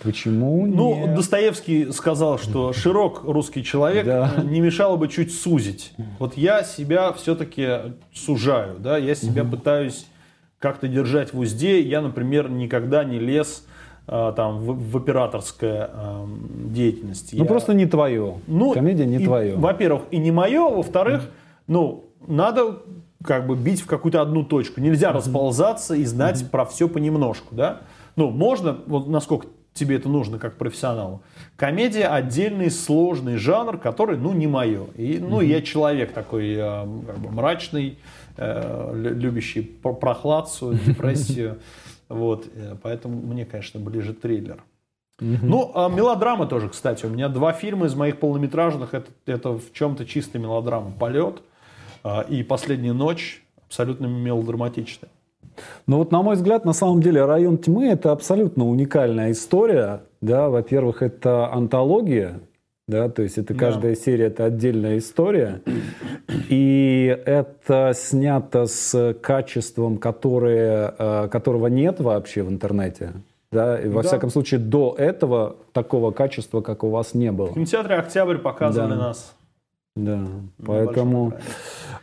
Почему 0.03 0.65
Ну, 0.65 0.95
нет? 0.95 1.15
Достоевский 1.15 1.91
сказал, 1.91 2.37
что 2.39 2.73
широк 2.73 3.23
русский 3.23 3.63
человек 3.63 4.05
да. 4.05 4.31
не 4.43 4.59
мешало 4.59 4.97
бы 4.97 5.07
чуть 5.07 5.33
сузить. 5.33 5.93
Вот 6.19 6.37
я 6.37 6.63
себя 6.63 7.13
все-таки 7.13 7.93
сужаю, 8.13 8.77
да, 8.79 8.97
я 8.97 9.15
себя 9.15 9.43
угу. 9.43 9.51
пытаюсь 9.51 10.07
как-то 10.59 10.87
держать 10.87 11.33
в 11.33 11.39
узде. 11.39 11.81
Я, 11.81 12.01
например, 12.01 12.49
никогда 12.49 13.03
не 13.03 13.19
лез 13.19 13.65
а, 14.07 14.31
там 14.31 14.59
в, 14.59 14.91
в 14.91 14.97
операторская 14.97 15.89
э, 15.93 16.25
деятельность. 16.69 17.33
Ну 17.33 17.43
я... 17.43 17.45
просто 17.45 17.73
не 17.73 17.85
твое. 17.85 18.35
Ну, 18.47 18.71
Комедия 18.73 19.05
не 19.05 19.17
и, 19.17 19.25
твое. 19.25 19.55
Во-первых, 19.55 20.03
и 20.11 20.17
не 20.17 20.31
мое, 20.31 20.61
во-вторых, 20.61 21.23
mm. 21.23 21.29
ну 21.67 22.05
надо 22.25 22.79
как 23.23 23.47
бы 23.47 23.55
бить 23.55 23.81
в 23.81 23.85
какую-то 23.85 24.21
одну 24.21 24.43
точку. 24.43 24.79
Нельзя 24.79 25.09
mm-hmm. 25.09 25.13
расползаться 25.13 25.95
и 25.95 26.05
знать 26.05 26.41
mm-hmm. 26.41 26.49
про 26.49 26.65
все 26.65 26.87
понемножку, 26.87 27.53
да. 27.53 27.81
Ну 28.15 28.29
можно, 28.29 28.77
вот 28.87 29.07
насколько 29.07 29.47
тебе 29.77 29.95
это 29.95 30.09
нужно 30.09 30.39
как 30.39 30.55
профессионалу. 30.55 31.21
Комедия 31.55 32.07
отдельный 32.07 32.69
сложный 32.71 33.37
жанр, 33.37 33.77
который, 33.77 34.17
ну, 34.17 34.33
не 34.33 34.47
мое. 34.47 34.87
И, 34.95 35.19
ну, 35.19 35.41
mm-hmm. 35.41 35.45
я 35.45 35.61
человек 35.61 36.11
такой 36.11 36.53
э, 36.53 36.57
как 36.57 37.19
бы 37.19 37.31
мрачный, 37.31 37.97
э, 38.37 38.91
любящий 38.95 39.61
прохладцу, 39.61 40.73
депрессию. 40.85 41.59
Вот, 42.09 42.47
э, 42.53 42.75
поэтому 42.81 43.21
мне, 43.21 43.45
конечно, 43.45 43.79
ближе 43.79 44.13
триллер. 44.13 44.63
Mm-hmm. 45.19 45.39
Ну, 45.41 45.71
а 45.73 45.89
мелодрама 45.89 46.45
тоже, 46.45 46.69
кстати. 46.69 47.05
У 47.05 47.09
меня 47.09 47.29
два 47.29 47.53
фильма 47.53 47.87
из 47.87 47.95
моих 47.95 48.19
полнометражных. 48.19 48.93
Это, 48.93 49.09
это 49.25 49.57
в 49.57 49.73
чем-то 49.73 50.05
чистая 50.05 50.41
мелодрама. 50.41 50.91
«Полет» 50.91 51.41
и 52.29 52.43
«Последняя 52.43 52.93
ночь» 52.93 53.43
абсолютно 53.67 54.05
мелодраматичная. 54.05 55.09
Ну 55.87 55.97
вот, 55.97 56.11
на 56.11 56.21
мой 56.21 56.35
взгляд, 56.35 56.65
на 56.65 56.73
самом 56.73 57.01
деле 57.01 57.25
«Район 57.25 57.57
тьмы»— 57.57 57.87
это 57.89 58.11
абсолютно 58.11 58.67
уникальная 58.67 59.31
история. 59.31 60.01
Да, 60.21 60.49
во-первых, 60.49 61.01
это 61.01 61.51
антология, 61.51 62.39
да, 62.87 63.09
то 63.09 63.21
есть 63.21 63.37
это 63.37 63.53
каждая 63.53 63.95
да. 63.95 64.01
серия 64.01 64.25
это 64.27 64.45
отдельная 64.45 64.97
история, 64.97 65.61
и 66.49 67.21
это 67.25 67.91
снято 67.93 68.65
с 68.65 69.13
качеством, 69.21 69.97
которое, 69.97 70.95
э, 70.97 71.27
которого 71.29 71.67
нет 71.67 71.99
вообще 71.99 72.43
в 72.43 72.49
интернете. 72.49 73.11
Да, 73.51 73.79
и 73.79 73.87
во 73.87 74.03
да. 74.03 74.07
всяком 74.07 74.29
случае 74.29 74.59
до 74.59 74.95
этого 74.97 75.57
такого 75.73 76.11
качества, 76.11 76.61
как 76.61 76.83
у 76.83 76.89
вас 76.89 77.13
не 77.13 77.31
было. 77.31 77.47
В 77.47 77.53
кинотеатре 77.53 77.95
«Октябрь» 77.95 78.37
показывали 78.37 78.91
да. 78.91 78.97
нас. 78.97 79.35
Да, 79.97 80.19
поэтому... 80.65 81.33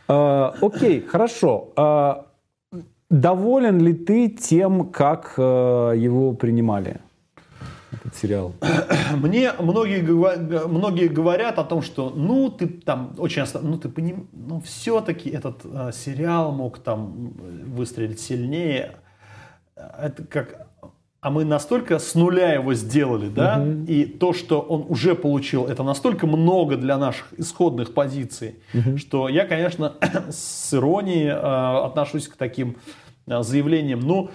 А, 0.07 0.53
окей, 0.61 1.01
хорошо. 1.01 1.69
А, 1.75 2.24
доволен 3.09 3.79
ли 3.79 3.93
ты 3.93 4.29
тем, 4.29 4.89
как 4.91 5.35
а, 5.37 5.91
его 5.91 6.33
принимали? 6.33 7.01
этот 8.05 8.15
сериал? 8.15 8.53
Мне 9.15 9.51
многие, 9.59 10.67
многие 10.67 11.07
говорят 11.07 11.59
о 11.59 11.63
том, 11.63 11.81
что 11.81 12.09
ну 12.09 12.49
ты 12.49 12.67
там 12.67 13.15
очень 13.17 13.43
ну 13.61 13.77
ты 13.77 13.89
поним, 13.89 14.27
ну 14.33 14.61
все-таки 14.61 15.29
этот 15.29 15.61
э, 15.63 15.91
сериал 15.93 16.51
мог 16.51 16.79
там 16.79 17.33
выстрелить 17.75 18.19
сильнее. 18.19 18.95
Это 19.75 20.23
как 20.23 20.64
а 21.25 21.31
мы 21.31 21.43
настолько 21.43 21.97
с 21.97 22.13
нуля 22.13 22.53
его 22.53 22.75
сделали, 22.75 23.29
да, 23.29 23.57
угу. 23.59 23.85
и 23.87 24.05
то, 24.05 24.31
что 24.31 24.61
он 24.61 24.85
уже 24.87 25.15
получил, 25.15 25.65
это 25.65 25.81
настолько 25.81 26.27
много 26.27 26.77
для 26.77 26.99
наших 26.99 27.33
исходных 27.35 27.95
позиций, 27.95 28.57
угу. 28.75 28.99
что 28.99 29.27
я, 29.27 29.45
конечно, 29.45 29.93
с 30.29 30.71
иронией 30.71 31.29
э, 31.29 31.83
отношусь 31.83 32.27
к 32.27 32.35
таким 32.35 32.75
э, 33.25 33.41
заявлениям. 33.41 34.01
Ну, 34.01 34.29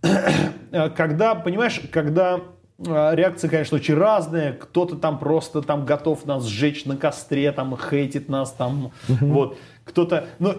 э, 0.72 0.88
когда, 0.88 1.34
понимаешь, 1.34 1.82
когда 1.92 2.40
э, 2.78 3.10
реакции, 3.14 3.48
конечно, 3.48 3.76
очень 3.76 3.96
разные. 3.96 4.54
Кто-то 4.54 4.96
там 4.96 5.18
просто 5.18 5.60
там 5.60 5.84
готов 5.84 6.24
нас 6.24 6.46
сжечь 6.46 6.86
на 6.86 6.96
костре, 6.96 7.52
там 7.52 7.76
хейтит 7.76 8.30
нас, 8.30 8.50
там 8.52 8.92
угу. 9.10 9.26
вот. 9.26 9.58
Кто-то, 9.84 10.24
ну, 10.38 10.54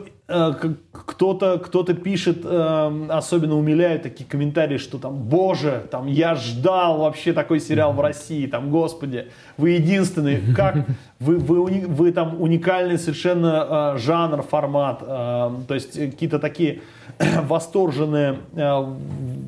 кто-то 0.91 1.59
кто-то 1.59 1.93
пишет, 1.93 2.39
э, 2.43 3.07
особенно 3.09 3.55
умиляют 3.57 4.03
такие 4.03 4.25
комментарии, 4.27 4.77
что 4.77 4.97
там, 4.97 5.15
боже, 5.15 5.88
там 5.91 6.07
я 6.07 6.35
ждал 6.35 7.00
вообще 7.00 7.33
такой 7.33 7.59
сериал 7.59 7.93
в 7.93 8.00
России, 8.00 8.47
там, 8.47 8.69
господи, 8.69 9.27
вы 9.57 9.71
единственный, 9.71 10.41
как 10.55 10.75
вы 11.19 11.38
вы 11.38 11.85
вы 11.88 12.11
там 12.11 12.41
уникальный 12.41 12.97
совершенно 12.97 13.93
э, 13.95 13.97
жанр, 14.00 14.41
формат, 14.41 15.00
то 15.00 15.73
есть 15.73 15.93
какие-то 15.93 16.39
такие 16.39 16.81
восторженные 17.43 18.39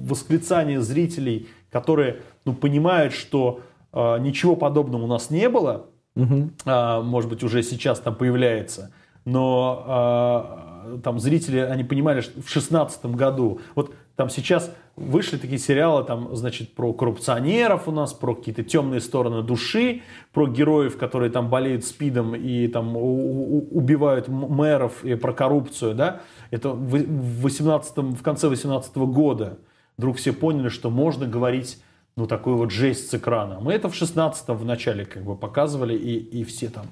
восклицания 0.07 0.79
зрителей, 0.79 1.47
которые, 1.71 2.17
ну, 2.45 2.53
понимают, 2.53 3.13
что 3.13 3.61
ничего 3.93 4.55
подобного 4.55 5.03
у 5.03 5.07
нас 5.07 5.29
не 5.29 5.49
было, 5.49 5.85
может 6.15 7.29
быть 7.29 7.43
уже 7.43 7.63
сейчас 7.63 7.99
там 7.99 8.15
появляется, 8.15 8.91
но 9.25 10.72
там 11.03 11.19
зрители, 11.19 11.59
они 11.59 11.83
понимали, 11.83 12.21
что 12.21 12.41
в 12.41 12.49
шестнадцатом 12.49 13.15
году, 13.15 13.61
вот 13.75 13.93
там 14.15 14.29
сейчас 14.29 14.71
вышли 14.95 15.37
такие 15.37 15.57
сериалы, 15.57 16.03
там, 16.03 16.35
значит, 16.35 16.75
про 16.75 16.93
коррупционеров 16.93 17.87
у 17.87 17.91
нас, 17.91 18.13
про 18.13 18.35
какие-то 18.35 18.63
темные 18.63 19.01
стороны 19.01 19.41
души, 19.41 20.01
про 20.33 20.47
героев, 20.47 20.97
которые 20.97 21.31
там 21.31 21.49
болеют 21.49 21.83
спидом 21.83 22.35
и 22.35 22.67
там 22.67 22.95
убивают 22.95 24.27
мэров, 24.27 25.03
и 25.03 25.15
про 25.15 25.33
коррупцию, 25.33 25.95
да, 25.95 26.21
это 26.51 26.69
в, 26.69 27.41
18 27.41 27.97
в 27.97 28.21
конце 28.21 28.49
18 28.49 28.95
года 28.97 29.57
вдруг 29.97 30.17
все 30.17 30.31
поняли, 30.31 30.69
что 30.69 30.89
можно 30.89 31.25
говорить 31.25 31.81
ну, 32.15 32.27
такую 32.27 32.57
вот 32.57 32.69
жесть 32.69 33.09
с 33.09 33.13
экрана. 33.15 33.59
Мы 33.59 33.73
это 33.73 33.89
в 33.89 33.93
16-м 33.93 34.57
в 34.57 34.65
начале 34.65 35.05
как 35.05 35.23
бы 35.23 35.35
показывали, 35.35 35.95
и, 35.95 36.17
и 36.17 36.43
все 36.43 36.69
там 36.69 36.85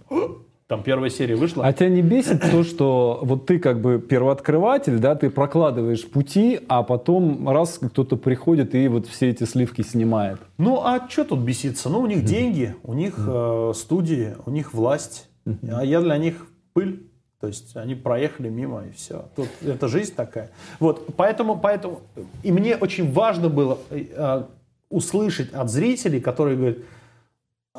там 0.71 0.83
первая 0.83 1.09
серия 1.09 1.35
вышла. 1.35 1.65
А 1.65 1.73
тебя 1.73 1.89
не 1.89 2.01
бесит 2.01 2.39
то, 2.49 2.63
что 2.63 3.19
вот 3.23 3.45
ты 3.45 3.59
как 3.59 3.81
бы 3.81 3.99
первооткрыватель, 3.99 4.99
да, 4.99 5.15
ты 5.15 5.29
прокладываешь 5.29 6.09
пути, 6.09 6.61
а 6.69 6.81
потом 6.83 7.49
раз 7.49 7.77
кто-то 7.77 8.15
приходит 8.15 8.73
и 8.73 8.87
вот 8.87 9.05
все 9.05 9.31
эти 9.31 9.43
сливки 9.43 9.81
снимает? 9.81 10.39
Ну, 10.57 10.79
а 10.81 11.05
что 11.09 11.25
тут 11.25 11.39
беситься? 11.39 11.89
Ну, 11.89 11.99
у 11.99 12.05
них 12.05 12.23
деньги, 12.23 12.73
у 12.83 12.93
них 12.93 13.15
э, 13.17 13.73
студии, 13.75 14.37
у 14.45 14.49
них 14.49 14.73
власть, 14.73 15.27
а 15.45 15.83
я 15.83 15.99
для 15.99 16.17
них 16.17 16.47
пыль. 16.71 17.05
То 17.41 17.47
есть 17.47 17.75
они 17.75 17.93
проехали 17.93 18.47
мимо 18.47 18.85
и 18.85 18.93
все. 18.93 19.25
Тут 19.35 19.49
это 19.61 19.89
жизнь 19.89 20.13
такая. 20.15 20.51
Вот, 20.79 21.05
поэтому, 21.17 21.59
поэтому 21.59 21.99
и 22.43 22.51
мне 22.53 22.77
очень 22.77 23.11
важно 23.11 23.49
было 23.49 23.77
э, 23.89 24.43
услышать 24.89 25.51
от 25.53 25.69
зрителей, 25.69 26.21
которые 26.21 26.55
говорят, 26.55 26.77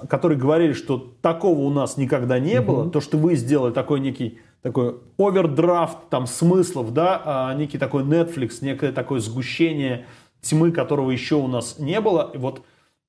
которые 0.09 0.39
говорили, 0.39 0.73
что 0.73 1.13
такого 1.21 1.61
у 1.61 1.71
нас 1.71 1.97
никогда 1.97 2.39
не 2.39 2.59
угу. 2.61 2.73
было, 2.73 2.91
то, 2.91 3.01
что 3.01 3.19
вы 3.19 3.35
сделали 3.37 3.73
такой 3.73 4.01
некий 4.01 4.39
такой 4.63 4.97
овердрафт 5.19 6.09
там 6.09 6.27
смыслов, 6.27 6.95
да, 6.95 7.21
а, 7.25 7.55
некий 7.55 7.79
такой 7.79 8.05
Netflix, 8.05 8.59
некое 8.61 8.93
такое 8.93 9.19
сгущение 9.19 10.07
тьмы, 10.41 10.71
которого 10.71 11.11
еще 11.11 11.35
у 11.35 11.49
нас 11.49 11.79
не 11.79 12.01
было. 12.01 12.31
И 12.33 12.39
вот 12.39 12.63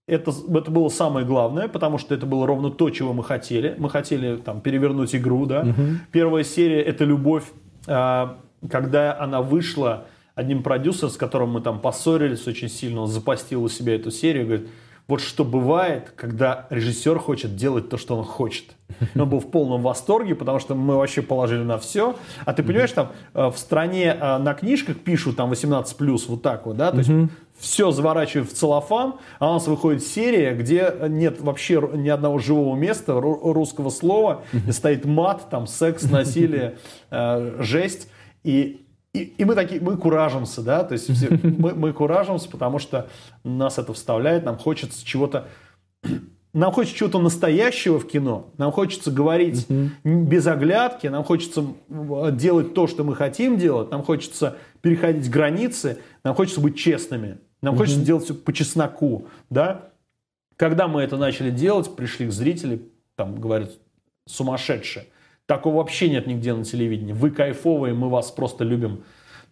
это, 0.07 0.31
это 0.31 0.71
было 0.71 0.89
самое 0.89 1.25
главное, 1.25 1.67
потому 1.67 1.99
что 1.99 2.15
это 2.15 2.25
было 2.25 2.47
ровно 2.47 2.71
то, 2.71 2.89
чего 2.89 3.13
мы 3.13 3.23
хотели. 3.23 3.75
Мы 3.77 3.89
хотели 3.89 4.37
там 4.37 4.61
перевернуть 4.61 5.15
игру, 5.15 5.45
да. 5.45 5.61
Угу. 5.61 5.81
Первая 6.11 6.43
серия 6.43 6.81
это 6.81 7.05
любовь, 7.05 7.45
а, 7.87 8.39
когда 8.67 9.19
она 9.19 9.41
вышла, 9.41 10.05
одним 10.35 10.63
продюсером, 10.63 11.11
с 11.11 11.17
которым 11.17 11.51
мы 11.51 11.61
там 11.61 11.79
поссорились 11.79 12.47
очень 12.47 12.69
сильно, 12.69 13.01
он 13.01 13.07
запостил 13.07 13.63
у 13.63 13.69
себя 13.69 13.95
эту 13.95 14.09
серию, 14.09 14.45
говорит, 14.45 14.67
вот 15.07 15.19
что 15.19 15.43
бывает, 15.43 16.13
когда 16.15 16.65
режиссер 16.69 17.19
хочет 17.19 17.55
делать 17.55 17.89
то, 17.89 17.97
что 17.97 18.15
он 18.17 18.23
хочет. 18.23 18.75
Он 19.15 19.27
был 19.27 19.39
в 19.39 19.49
полном 19.49 19.81
восторге, 19.81 20.35
потому 20.35 20.59
что 20.59 20.75
мы 20.75 20.95
вообще 20.95 21.21
положили 21.21 21.63
на 21.63 21.77
все. 21.77 22.15
А 22.45 22.53
ты 22.53 22.63
понимаешь, 22.63 22.91
там 22.91 23.11
э, 23.33 23.47
в 23.47 23.57
стране 23.57 24.15
э, 24.19 24.37
на 24.37 24.53
книжках 24.53 24.99
пишут 24.99 25.35
там 25.35 25.49
18 25.49 25.97
плюс 25.97 26.27
вот 26.27 26.41
так 26.41 26.65
вот, 26.65 26.77
да, 26.77 26.91
то 26.91 26.99
есть 26.99 27.09
все 27.57 27.91
заворачивают 27.91 28.51
в 28.51 28.53
целлофан, 28.53 29.15
а 29.39 29.49
у 29.49 29.53
нас 29.53 29.67
выходит 29.67 30.03
серия, 30.03 30.53
где 30.53 30.93
нет 31.07 31.41
вообще 31.41 31.81
ни 31.93 32.09
одного 32.09 32.37
живого 32.39 32.75
места, 32.75 33.19
русского 33.19 33.89
слова, 33.89 34.43
и 34.67 34.71
стоит 34.71 35.05
мат, 35.05 35.49
там 35.49 35.67
секс, 35.67 36.03
насилие, 36.03 36.77
э, 37.11 37.55
жесть. 37.59 38.09
И 38.43 38.82
и, 39.13 39.35
и 39.37 39.45
мы 39.45 39.53
такие, 39.53 39.79
мы 39.79 39.95
куражимся, 39.95 40.61
да, 40.61 40.83
то 40.83 40.93
есть 40.93 41.13
все, 41.13 41.29
мы, 41.43 41.73
мы 41.75 41.93
куражимся, 41.93 42.49
потому 42.49 42.79
что 42.79 43.09
нас 43.43 43.77
это 43.77 43.93
вставляет, 43.93 44.43
нам 44.43 44.57
хочется 44.57 45.05
чего-то, 45.05 45.47
нам 46.53 46.71
хочется 46.71 46.97
чего-то 46.97 47.19
настоящего 47.19 47.99
в 47.99 48.07
кино, 48.07 48.51
нам 48.57 48.71
хочется 48.71 49.11
говорить 49.11 49.67
uh 49.69 49.89
без 50.03 50.47
оглядки, 50.47 51.07
нам 51.07 51.23
хочется 51.23 51.63
делать 52.31 52.73
то, 52.73 52.87
что 52.87 53.03
мы 53.03 53.15
хотим 53.15 53.57
делать, 53.57 53.91
нам 53.91 54.03
хочется 54.03 54.57
переходить 54.81 55.29
границы, 55.29 55.99
нам 56.23 56.33
хочется 56.33 56.59
быть 56.59 56.77
честными, 56.77 57.37
нам 57.61 57.75
uh 57.75 57.77
хочется 57.77 58.01
делать 58.01 58.23
все 58.23 58.33
по 58.33 58.51
чесноку, 58.51 59.27
да. 59.49 59.89
Когда 60.55 60.87
мы 60.87 61.01
это 61.01 61.17
начали 61.17 61.49
делать, 61.49 61.95
пришли 61.95 62.27
к 62.27 62.31
зрители, 62.31 62.87
там 63.15 63.39
говорят, 63.39 63.71
сумасшедшие. 64.27 65.07
Такого 65.45 65.77
вообще 65.77 66.09
нет 66.09 66.25
нигде 66.25 66.53
на 66.53 66.63
телевидении. 66.63 67.13
Вы 67.13 67.31
кайфовые, 67.31 67.93
мы 67.93 68.09
вас 68.09 68.31
просто 68.31 68.63
любим. 68.63 69.03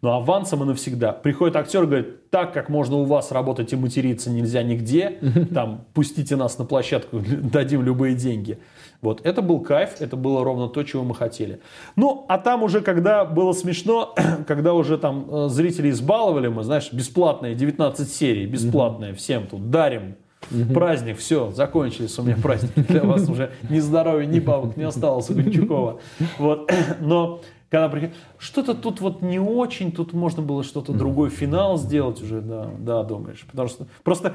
Но 0.02 0.14
авансом 0.14 0.64
и 0.64 0.66
навсегда. 0.66 1.12
Приходит 1.12 1.56
актер 1.56 1.84
и 1.84 1.86
говорит, 1.86 2.30
так 2.32 2.54
как 2.54 2.70
можно 2.70 2.96
у 2.96 3.04
вас 3.04 3.32
работать 3.32 3.72
и 3.72 3.76
материться 3.76 4.32
нельзя 4.32 4.64
нигде, 4.64 5.20
там, 5.54 5.86
пустите 5.94 6.36
нас 6.36 6.58
на 6.58 6.66
площадку, 6.66 7.22
дадим 7.42 7.84
любые 7.84 8.16
деньги. 8.16 8.58
Вот, 9.02 9.24
это 9.24 9.44
был 9.44 9.60
кайф, 9.60 9.98
это 10.00 10.16
было 10.16 10.44
ровно 10.44 10.70
то, 10.70 10.82
чего 10.84 11.04
мы 11.04 11.14
хотели. 11.14 11.60
Ну, 11.96 12.26
а 12.30 12.40
там 12.40 12.64
уже, 12.64 12.82
когда 12.82 13.26
было 13.26 13.54
смешно, 13.54 14.16
когда 14.48 14.74
уже 14.74 14.98
там 14.98 15.28
э, 15.30 15.50
зрители 15.50 15.92
избаловали 15.92 16.48
мы, 16.48 16.64
знаешь, 16.64 16.92
бесплатные, 16.92 17.54
19 17.54 18.12
серий, 18.12 18.48
бесплатные, 18.48 19.14
всем 19.14 19.46
тут 19.46 19.70
дарим, 19.70 20.16
Угу. 20.50 20.74
Праздник, 20.74 21.18
все, 21.18 21.52
закончились 21.52 22.18
у 22.18 22.24
меня 22.24 22.38
праздники. 22.38 22.80
Для 22.92 23.04
вас 23.04 23.30
уже 23.30 23.52
ни 23.70 23.80
здоровья, 23.80 24.26
ни 24.26 24.40
бабок 24.40 24.78
не 24.78 24.84
осталось 24.84 25.30
у 25.30 25.36
Гончукова. 25.36 26.00
Вот. 26.38 26.72
Но 27.00 27.42
когда 27.70 27.88
приходит, 27.90 28.16
что-то 28.38 28.74
тут 28.74 29.00
вот 29.00 29.22
не 29.22 29.40
очень, 29.40 29.92
тут 29.92 30.14
можно 30.14 30.42
было 30.42 30.64
что-то 30.64 30.94
другой 30.94 31.30
финал 31.30 31.78
сделать 31.78 32.22
уже, 32.22 32.42
да, 32.42 32.70
да, 32.80 33.04
думаешь. 33.04 33.46
Потому 33.50 33.70
что 33.70 33.88
просто 34.04 34.34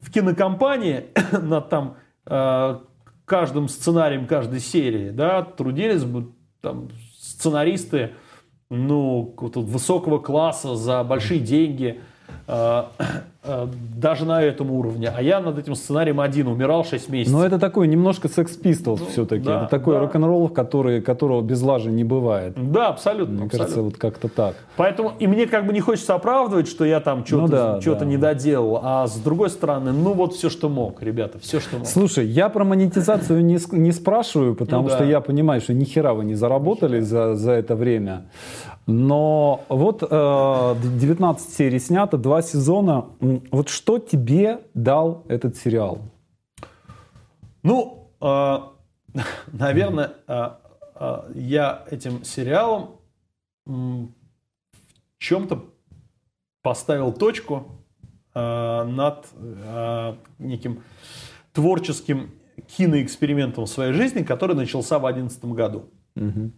в 0.00 0.10
кинокомпании 0.10 1.04
над 1.42 1.68
там 1.68 1.96
э, 2.26 2.78
каждым 3.24 3.68
сценарием 3.68 4.26
каждой 4.26 4.60
серии, 4.60 5.10
да, 5.10 5.42
трудились 5.42 6.04
бы 6.04 6.32
там 6.60 6.88
сценаристы, 7.18 8.12
ну, 8.70 9.34
высокого 9.38 10.18
класса 10.18 10.74
за 10.74 11.04
большие 11.04 11.40
деньги. 11.40 12.00
Э, 12.50 12.84
э, 13.44 13.66
даже 13.94 14.24
на 14.24 14.42
этом 14.42 14.70
уровне. 14.70 15.12
А 15.14 15.20
я 15.20 15.40
над 15.40 15.58
этим 15.58 15.74
сценарием 15.74 16.18
один 16.18 16.48
умирал 16.48 16.82
6 16.84 17.10
месяцев. 17.10 17.34
Но 17.38 17.44
это 17.44 17.58
такой 17.58 17.86
немножко 17.88 18.28
Sex 18.28 18.58
Pistols 18.62 18.98
Ну, 19.00 19.06
все-таки. 19.06 19.44
да, 19.44 19.60
это 19.62 19.70
такой 19.70 19.94
да. 19.94 20.00
рок-н-ролл, 20.00 20.48
который, 20.48 21.02
которого 21.02 21.42
без 21.42 21.60
лажи 21.60 21.90
не 21.90 22.04
бывает. 22.04 22.54
Да, 22.56 22.88
абсолютно. 22.88 23.34
Мне 23.34 23.44
абсолютно. 23.44 23.58
кажется, 23.58 23.82
вот 23.82 23.96
как-то 23.98 24.28
так. 24.28 24.54
Поэтому 24.76 25.12
и 25.18 25.26
мне 25.26 25.46
как 25.46 25.66
бы 25.66 25.74
не 25.74 25.80
хочется 25.80 26.14
оправдывать, 26.14 26.68
что 26.68 26.84
я 26.86 27.00
там 27.00 27.26
что-то 27.26 27.42
Ну 27.42 27.48
да, 27.48 27.80
что-то 27.82 28.00
да. 28.00 28.06
не 28.06 28.16
доделал. 28.16 28.80
А 28.82 29.06
с 29.06 29.16
другой 29.18 29.50
стороны, 29.50 29.92
ну 29.92 30.14
вот 30.14 30.34
все, 30.34 30.48
что 30.48 30.70
мог, 30.70 31.02
ребята, 31.02 31.38
все, 31.38 31.60
что 31.60 31.76
мог. 31.78 31.86
Слушай, 31.86 32.26
я 32.26 32.48
про 32.48 32.64
монетизацию 32.64 33.44
не, 33.44 33.58
не 33.72 33.92
спрашиваю, 33.92 34.54
потому 34.54 34.84
Ну 34.84 34.88
да. 34.88 34.94
что 34.96 35.04
я 35.04 35.20
понимаю, 35.20 35.60
что 35.60 35.74
ни 35.74 35.84
хера 35.84 36.14
вы 36.14 36.24
не 36.24 36.34
заработали 36.34 37.00
за, 37.00 37.34
за 37.34 37.52
это 37.52 37.76
время. 37.76 38.24
Но 38.90 39.66
вот 39.68 40.02
э, 40.02 40.06
19 40.08 41.52
серий 41.52 41.78
снято, 41.78 42.16
два 42.16 42.40
сезона. 42.40 43.04
Вот 43.50 43.68
что 43.68 43.98
тебе 43.98 44.62
дал 44.72 45.26
этот 45.28 45.58
сериал? 45.58 45.98
Ну, 47.62 48.10
э, 48.22 48.58
наверное, 49.52 50.12
э, 50.26 50.50
э, 50.94 51.32
я 51.34 51.84
этим 51.90 52.24
сериалом 52.24 52.96
в 53.66 54.08
чем-то 55.18 55.66
поставил 56.62 57.12
точку 57.12 57.66
э, 58.34 58.84
над 58.84 59.26
э, 59.34 60.14
неким 60.38 60.82
творческим 61.52 62.30
киноэкспериментом 62.78 63.66
в 63.66 63.68
своей 63.68 63.92
жизни, 63.92 64.22
который 64.22 64.56
начался 64.56 64.98
в 64.98 65.02
2011 65.02 65.44
году. 65.44 65.90
Мгм. 66.14 66.54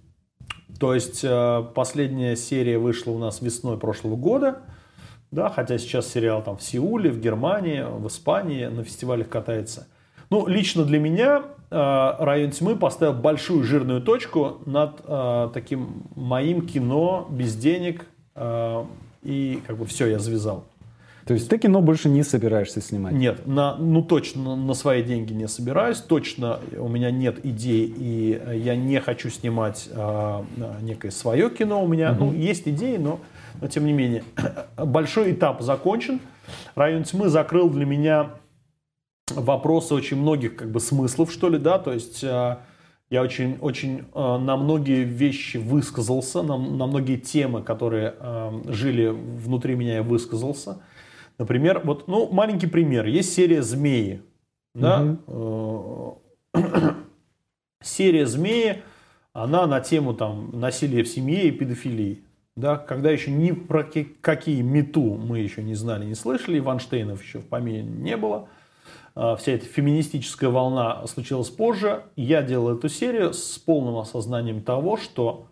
То 0.80 0.94
есть 0.94 1.20
э, 1.22 1.64
последняя 1.74 2.34
серия 2.36 2.78
вышла 2.78 3.10
у 3.10 3.18
нас 3.18 3.42
весной 3.42 3.76
прошлого 3.76 4.16
года, 4.16 4.60
да, 5.30 5.50
хотя 5.50 5.76
сейчас 5.76 6.10
сериал 6.10 6.42
там 6.42 6.56
в 6.56 6.62
Сеуле, 6.62 7.10
в 7.10 7.20
Германии, 7.20 7.84
в 7.86 8.08
Испании 8.08 8.64
на 8.64 8.82
фестивалях 8.82 9.28
катается. 9.28 9.88
Ну, 10.30 10.46
лично 10.46 10.86
для 10.86 10.98
меня 10.98 11.42
э, 11.70 12.14
«Район 12.18 12.52
тьмы» 12.52 12.76
поставил 12.76 13.12
большую 13.12 13.62
жирную 13.62 14.00
точку 14.00 14.62
над 14.64 15.02
э, 15.04 15.50
таким 15.52 16.04
моим 16.16 16.66
кино 16.66 17.28
без 17.30 17.54
денег, 17.56 18.06
э, 18.34 18.84
и 19.22 19.62
как 19.66 19.76
бы 19.76 19.84
все, 19.84 20.06
я 20.06 20.18
завязал. 20.18 20.64
То 21.30 21.34
есть 21.34 21.48
ты 21.48 21.58
кино 21.58 21.80
больше 21.80 22.08
не 22.08 22.24
собираешься 22.24 22.80
снимать? 22.80 23.12
Нет, 23.12 23.46
на, 23.46 23.76
ну 23.76 24.02
точно 24.02 24.56
на 24.56 24.74
свои 24.74 25.00
деньги 25.04 25.32
не 25.32 25.46
собираюсь, 25.46 25.98
точно 25.98 26.58
у 26.76 26.88
меня 26.88 27.12
нет 27.12 27.46
идей, 27.46 27.86
и 27.86 28.42
э, 28.44 28.58
я 28.58 28.74
не 28.74 28.98
хочу 28.98 29.30
снимать 29.30 29.88
а, 29.92 30.44
некое 30.82 31.12
свое 31.12 31.48
кино. 31.48 31.84
У 31.84 31.86
меня 31.86 32.10
ну, 32.18 32.32
есть 32.32 32.66
идеи, 32.66 32.96
но, 32.96 33.20
но 33.60 33.68
тем 33.68 33.86
не 33.86 33.92
менее. 33.92 34.24
Большой 34.76 35.30
этап 35.30 35.60
закончен. 35.60 36.18
Район 36.74 37.04
тьмы 37.04 37.28
закрыл 37.28 37.70
для 37.70 37.86
меня 37.86 38.30
вопросы 39.32 39.94
очень 39.94 40.16
многих 40.16 40.56
как 40.56 40.72
бы 40.72 40.80
смыслов, 40.80 41.30
что 41.30 41.48
ли, 41.48 41.58
да, 41.58 41.78
то 41.78 41.92
есть 41.92 42.24
а, 42.24 42.62
я 43.08 43.22
очень, 43.22 43.56
очень 43.60 44.04
а, 44.14 44.36
на 44.36 44.56
многие 44.56 45.04
вещи 45.04 45.58
высказался, 45.58 46.42
на, 46.42 46.56
на 46.56 46.88
многие 46.88 47.18
темы, 47.18 47.62
которые 47.62 48.14
а, 48.18 48.62
жили 48.66 49.06
внутри 49.08 49.76
меня, 49.76 49.94
я 49.94 50.02
высказался. 50.02 50.80
Например, 51.40 51.80
вот, 51.82 52.06
ну, 52.06 52.28
маленький 52.30 52.66
пример. 52.66 53.06
Есть 53.06 53.32
серия 53.32 53.62
«Змеи». 53.62 54.20
Да? 54.74 55.16
Э, 55.26 56.10
Серия 57.82 58.26
«Змеи», 58.26 58.82
она 59.32 59.66
на 59.66 59.80
тему 59.80 60.12
там, 60.12 60.50
насилия 60.52 61.02
в 61.02 61.08
семье 61.08 61.48
и 61.48 61.50
педофилии. 61.50 62.24
Да? 62.56 62.76
Когда 62.76 63.10
еще 63.10 63.30
ни 63.30 63.52
про 63.52 63.84
ки- 63.84 64.18
какие 64.20 64.60
мету 64.60 65.14
мы 65.14 65.38
еще 65.38 65.62
не 65.62 65.74
знали, 65.74 66.04
не 66.04 66.14
слышали, 66.14 66.58
Ванштейнов 66.58 67.22
еще 67.22 67.38
в 67.38 67.46
помине 67.46 67.84
не 67.84 68.18
было. 68.18 68.46
А, 69.14 69.34
Вся 69.36 69.52
эта 69.52 69.64
феминистическая 69.64 70.50
волна 70.50 71.06
случилась 71.06 71.48
позже. 71.48 72.02
Я 72.16 72.42
делал 72.42 72.76
эту 72.76 72.90
серию 72.90 73.32
с 73.32 73.56
полным 73.58 73.96
осознанием 73.96 74.62
того, 74.62 74.98
что 74.98 75.46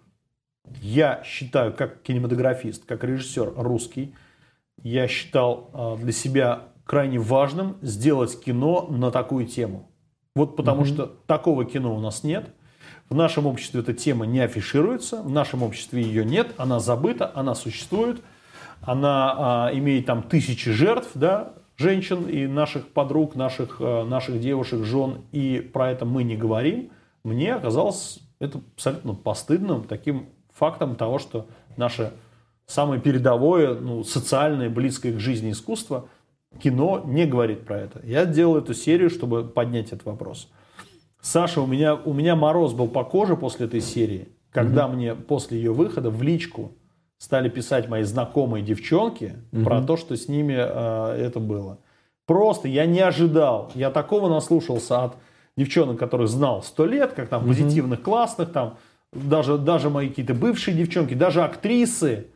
я 0.82 1.22
считаю, 1.24 1.72
как 1.72 2.02
кинематографист, 2.02 2.84
как 2.84 3.04
режиссер 3.04 3.54
русский, 3.56 4.14
я 4.82 5.08
считал 5.08 5.70
а, 5.72 5.96
для 5.96 6.12
себя 6.12 6.64
крайне 6.84 7.18
важным 7.18 7.76
сделать 7.82 8.40
кино 8.42 8.86
на 8.88 9.10
такую 9.10 9.46
тему. 9.46 9.90
Вот 10.34 10.56
потому 10.56 10.84
что 10.84 11.06
такого 11.26 11.64
кино 11.64 11.94
у 11.94 12.00
нас 12.00 12.22
нет. 12.22 12.50
В 13.10 13.14
нашем 13.14 13.46
обществе 13.46 13.80
эта 13.80 13.92
тема 13.92 14.26
не 14.26 14.40
афишируется, 14.40 15.22
в 15.22 15.30
нашем 15.30 15.62
обществе 15.62 16.02
ее 16.02 16.24
нет, 16.24 16.54
она 16.58 16.78
забыта, 16.78 17.30
она 17.34 17.54
существует, 17.54 18.22
она 18.80 19.34
а, 19.66 19.70
имеет 19.72 20.06
там 20.06 20.22
тысячи 20.22 20.70
жертв, 20.70 21.10
да, 21.14 21.54
женщин 21.76 22.28
и 22.28 22.46
наших 22.46 22.88
подруг, 22.88 23.34
наших, 23.34 23.78
а, 23.80 24.04
наших 24.04 24.40
девушек, 24.40 24.84
жен, 24.84 25.22
и 25.32 25.58
про 25.60 25.90
это 25.90 26.04
мы 26.04 26.22
не 26.22 26.36
говорим. 26.36 26.90
Мне 27.24 27.54
оказалось 27.54 28.20
это 28.38 28.60
абсолютно 28.74 29.14
постыдным 29.14 29.84
таким 29.84 30.28
фактом 30.52 30.96
того, 30.96 31.18
что 31.18 31.46
наше 31.76 32.12
самое 32.68 33.00
передовое, 33.00 33.74
ну, 33.74 34.04
социальное, 34.04 34.70
близкое 34.70 35.12
к 35.12 35.18
жизни 35.18 35.50
искусство, 35.50 36.08
кино 36.62 37.02
не 37.04 37.26
говорит 37.26 37.64
про 37.64 37.78
это. 37.78 38.00
Я 38.04 38.26
делал 38.26 38.58
эту 38.58 38.74
серию, 38.74 39.10
чтобы 39.10 39.42
поднять 39.44 39.88
этот 39.88 40.04
вопрос. 40.04 40.48
Саша, 41.20 41.60
у 41.60 41.66
меня, 41.66 41.96
у 41.96 42.12
меня 42.12 42.36
мороз 42.36 42.74
был 42.74 42.86
по 42.86 43.02
коже 43.04 43.36
после 43.36 43.66
этой 43.66 43.80
серии, 43.80 44.28
когда 44.52 44.86
мне 44.86 45.14
после 45.14 45.58
ее 45.58 45.72
выхода 45.72 46.10
в 46.10 46.22
личку 46.22 46.72
стали 47.16 47.48
писать 47.48 47.88
мои 47.88 48.04
знакомые 48.04 48.62
девчонки 48.62 49.34
про 49.64 49.82
то, 49.82 49.96
что 49.96 50.16
с 50.16 50.28
ними 50.28 50.54
э, 50.56 51.26
это 51.26 51.40
было. 51.40 51.80
Просто 52.26 52.68
я 52.68 52.86
не 52.86 53.00
ожидал. 53.00 53.72
Я 53.74 53.90
такого 53.90 54.28
наслушался 54.28 55.04
от 55.04 55.16
девчонок, 55.56 55.98
которых 55.98 56.28
знал 56.28 56.62
сто 56.62 56.84
лет, 56.84 57.14
как 57.14 57.28
там 57.28 57.46
позитивных, 57.46 58.02
классных, 58.02 58.52
там 58.52 58.76
даже, 59.12 59.58
даже 59.58 59.90
мои 59.90 60.08
какие-то 60.08 60.34
бывшие 60.34 60.76
девчонки, 60.76 61.14
даже 61.14 61.42
актрисы, 61.42 62.28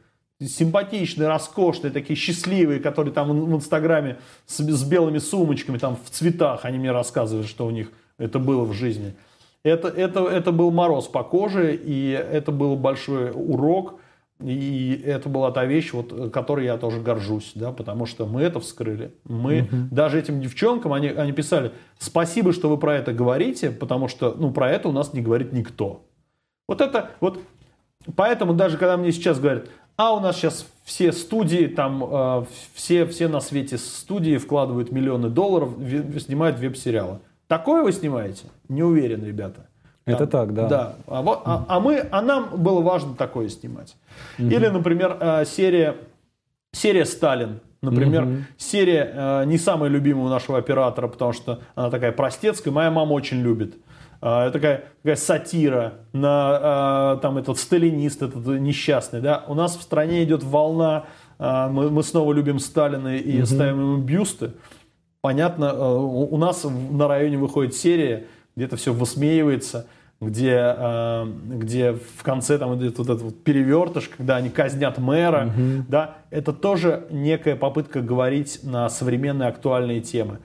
симпатичные, 0.48 1.28
роскошные, 1.28 1.92
такие 1.92 2.16
счастливые, 2.16 2.80
которые 2.80 3.12
там 3.12 3.28
в 3.28 3.56
Инстаграме 3.56 4.18
с, 4.46 4.58
с 4.58 4.84
белыми 4.84 5.18
сумочками, 5.18 5.78
там 5.78 5.96
в 5.96 6.10
цветах, 6.10 6.64
они 6.64 6.78
мне 6.78 6.92
рассказывают, 6.92 7.48
что 7.48 7.66
у 7.66 7.70
них 7.70 7.92
это 8.18 8.38
было 8.38 8.64
в 8.64 8.72
жизни. 8.72 9.14
Это, 9.64 9.88
это, 9.88 10.26
это 10.26 10.50
был 10.52 10.70
мороз 10.70 11.06
по 11.06 11.22
коже, 11.22 11.74
и 11.76 12.10
это 12.10 12.50
был 12.50 12.76
большой 12.76 13.30
урок, 13.30 14.00
и 14.42 15.00
это 15.04 15.28
была 15.28 15.52
та 15.52 15.64
вещь, 15.64 15.92
вот, 15.92 16.32
которой 16.32 16.64
я 16.64 16.76
тоже 16.76 17.00
горжусь, 17.00 17.52
да, 17.54 17.70
потому 17.70 18.06
что 18.06 18.26
мы 18.26 18.42
это 18.42 18.58
вскрыли. 18.60 19.14
Мы 19.24 19.68
даже 19.90 20.18
этим 20.18 20.40
девчонкам, 20.40 20.92
они, 20.92 21.08
они 21.08 21.32
писали, 21.32 21.72
спасибо, 21.98 22.52
что 22.52 22.68
вы 22.68 22.76
про 22.76 22.96
это 22.96 23.12
говорите, 23.12 23.70
потому 23.70 24.08
что, 24.08 24.34
ну, 24.36 24.50
про 24.50 24.70
это 24.70 24.88
у 24.88 24.92
нас 24.92 25.12
не 25.12 25.20
говорит 25.20 25.52
никто. 25.52 26.04
Вот 26.66 26.80
это, 26.80 27.10
вот, 27.20 27.40
поэтому 28.16 28.54
даже 28.54 28.78
когда 28.78 28.96
мне 28.96 29.12
сейчас 29.12 29.38
говорят, 29.38 29.68
а 29.96 30.14
у 30.14 30.20
нас 30.20 30.36
сейчас 30.36 30.66
все 30.84 31.12
студии, 31.12 31.66
там, 31.66 32.02
э, 32.04 32.44
все, 32.74 33.06
все 33.06 33.28
на 33.28 33.40
свете 33.40 33.78
студии 33.78 34.36
вкладывают 34.38 34.90
миллионы 34.92 35.28
долларов, 35.28 35.70
ве- 35.78 36.18
снимают 36.18 36.58
веб-сериалы. 36.58 37.18
Такое 37.46 37.82
вы 37.82 37.92
снимаете? 37.92 38.44
Не 38.68 38.82
уверен, 38.82 39.24
ребята. 39.24 39.66
Это 40.04 40.26
так, 40.26 40.52
да. 40.54 40.68
Да. 40.68 40.96
А, 41.06 41.22
вот- 41.22 41.42
а- 41.44 41.64
а 41.68 41.78
мы, 41.80 42.04
а 42.10 42.20
нам 42.22 42.48
было 42.56 42.80
важно 42.80 43.14
такое 43.14 43.48
снимать. 43.48 43.94
Или, 44.38 44.66
например, 44.68 45.16
э, 45.20 45.44
серия, 45.44 45.96
серия 46.72 47.04
Сталин. 47.04 47.60
Например, 47.82 48.26
серия 48.56 49.10
э, 49.14 49.44
не 49.46 49.58
самая 49.58 49.90
любимая 49.90 50.24
у 50.26 50.28
нашего 50.28 50.56
оператора, 50.58 51.08
потому 51.08 51.32
что 51.32 51.60
она 51.74 51.90
такая 51.90 52.12
простецкая. 52.12 52.72
Моя 52.72 52.90
мама 52.90 53.12
очень 53.12 53.40
любит. 53.42 53.74
Это 54.22 54.50
такая, 54.52 54.84
такая 55.02 55.16
сатира 55.16 55.94
на 56.12 57.16
э, 57.16 57.22
там 57.22 57.38
этот 57.38 57.58
сталинист, 57.58 58.22
этот 58.22 58.46
несчастный. 58.46 59.20
Да? 59.20 59.44
У 59.48 59.54
нас 59.54 59.76
в 59.76 59.82
стране 59.82 60.22
идет 60.22 60.44
волна. 60.44 61.06
э, 61.40 61.68
мы, 61.68 61.90
мы 61.90 62.04
снова 62.04 62.32
любим 62.32 62.60
Сталина 62.60 63.16
и 63.16 63.44
ставим 63.44 63.80
ему 63.80 63.96
бюсты. 63.96 64.52
Понятно, 65.22 65.74
у 65.98 66.36
нас 66.36 66.64
на 66.64 67.08
районе 67.08 67.36
выходит 67.36 67.74
серия, 67.74 68.26
где 68.54 68.66
это 68.66 68.76
все 68.76 68.92
высмеивается, 68.92 69.86
где, 70.20 70.76
где 71.46 71.92
в 71.92 72.22
конце 72.22 72.58
там 72.58 72.76
идет 72.76 72.98
вот 72.98 73.08
этот 73.08 73.22
вот 73.22 73.44
перевертыш, 73.44 74.10
когда 74.16 74.36
они 74.36 74.50
казнят 74.50 74.98
мэра, 74.98 75.52
да, 75.88 76.16
это 76.30 76.52
тоже 76.52 77.06
некая 77.10 77.54
попытка 77.54 78.00
говорить 78.00 78.60
на 78.64 78.88
современные 78.88 79.48
актуальные 79.48 80.00
темы. 80.00 80.38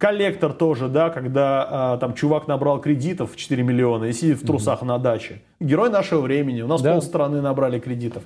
Коллектор 0.00 0.54
тоже, 0.54 0.88
да, 0.88 1.10
когда 1.10 1.94
э, 1.96 2.00
там 2.00 2.14
чувак 2.14 2.48
набрал 2.48 2.80
кредитов 2.80 3.32
в 3.32 3.36
4 3.36 3.62
миллиона 3.62 4.04
и 4.06 4.14
сидит 4.14 4.38
в 4.42 4.46
трусах 4.46 4.80
на 4.80 4.96
даче. 4.96 5.42
Герой 5.60 5.90
нашего 5.90 6.22
времени. 6.22 6.62
У 6.62 6.66
нас 6.66 6.80
Да. 6.80 6.94
полстраны 6.94 7.42
набрали 7.42 7.78
кредитов. 7.78 8.22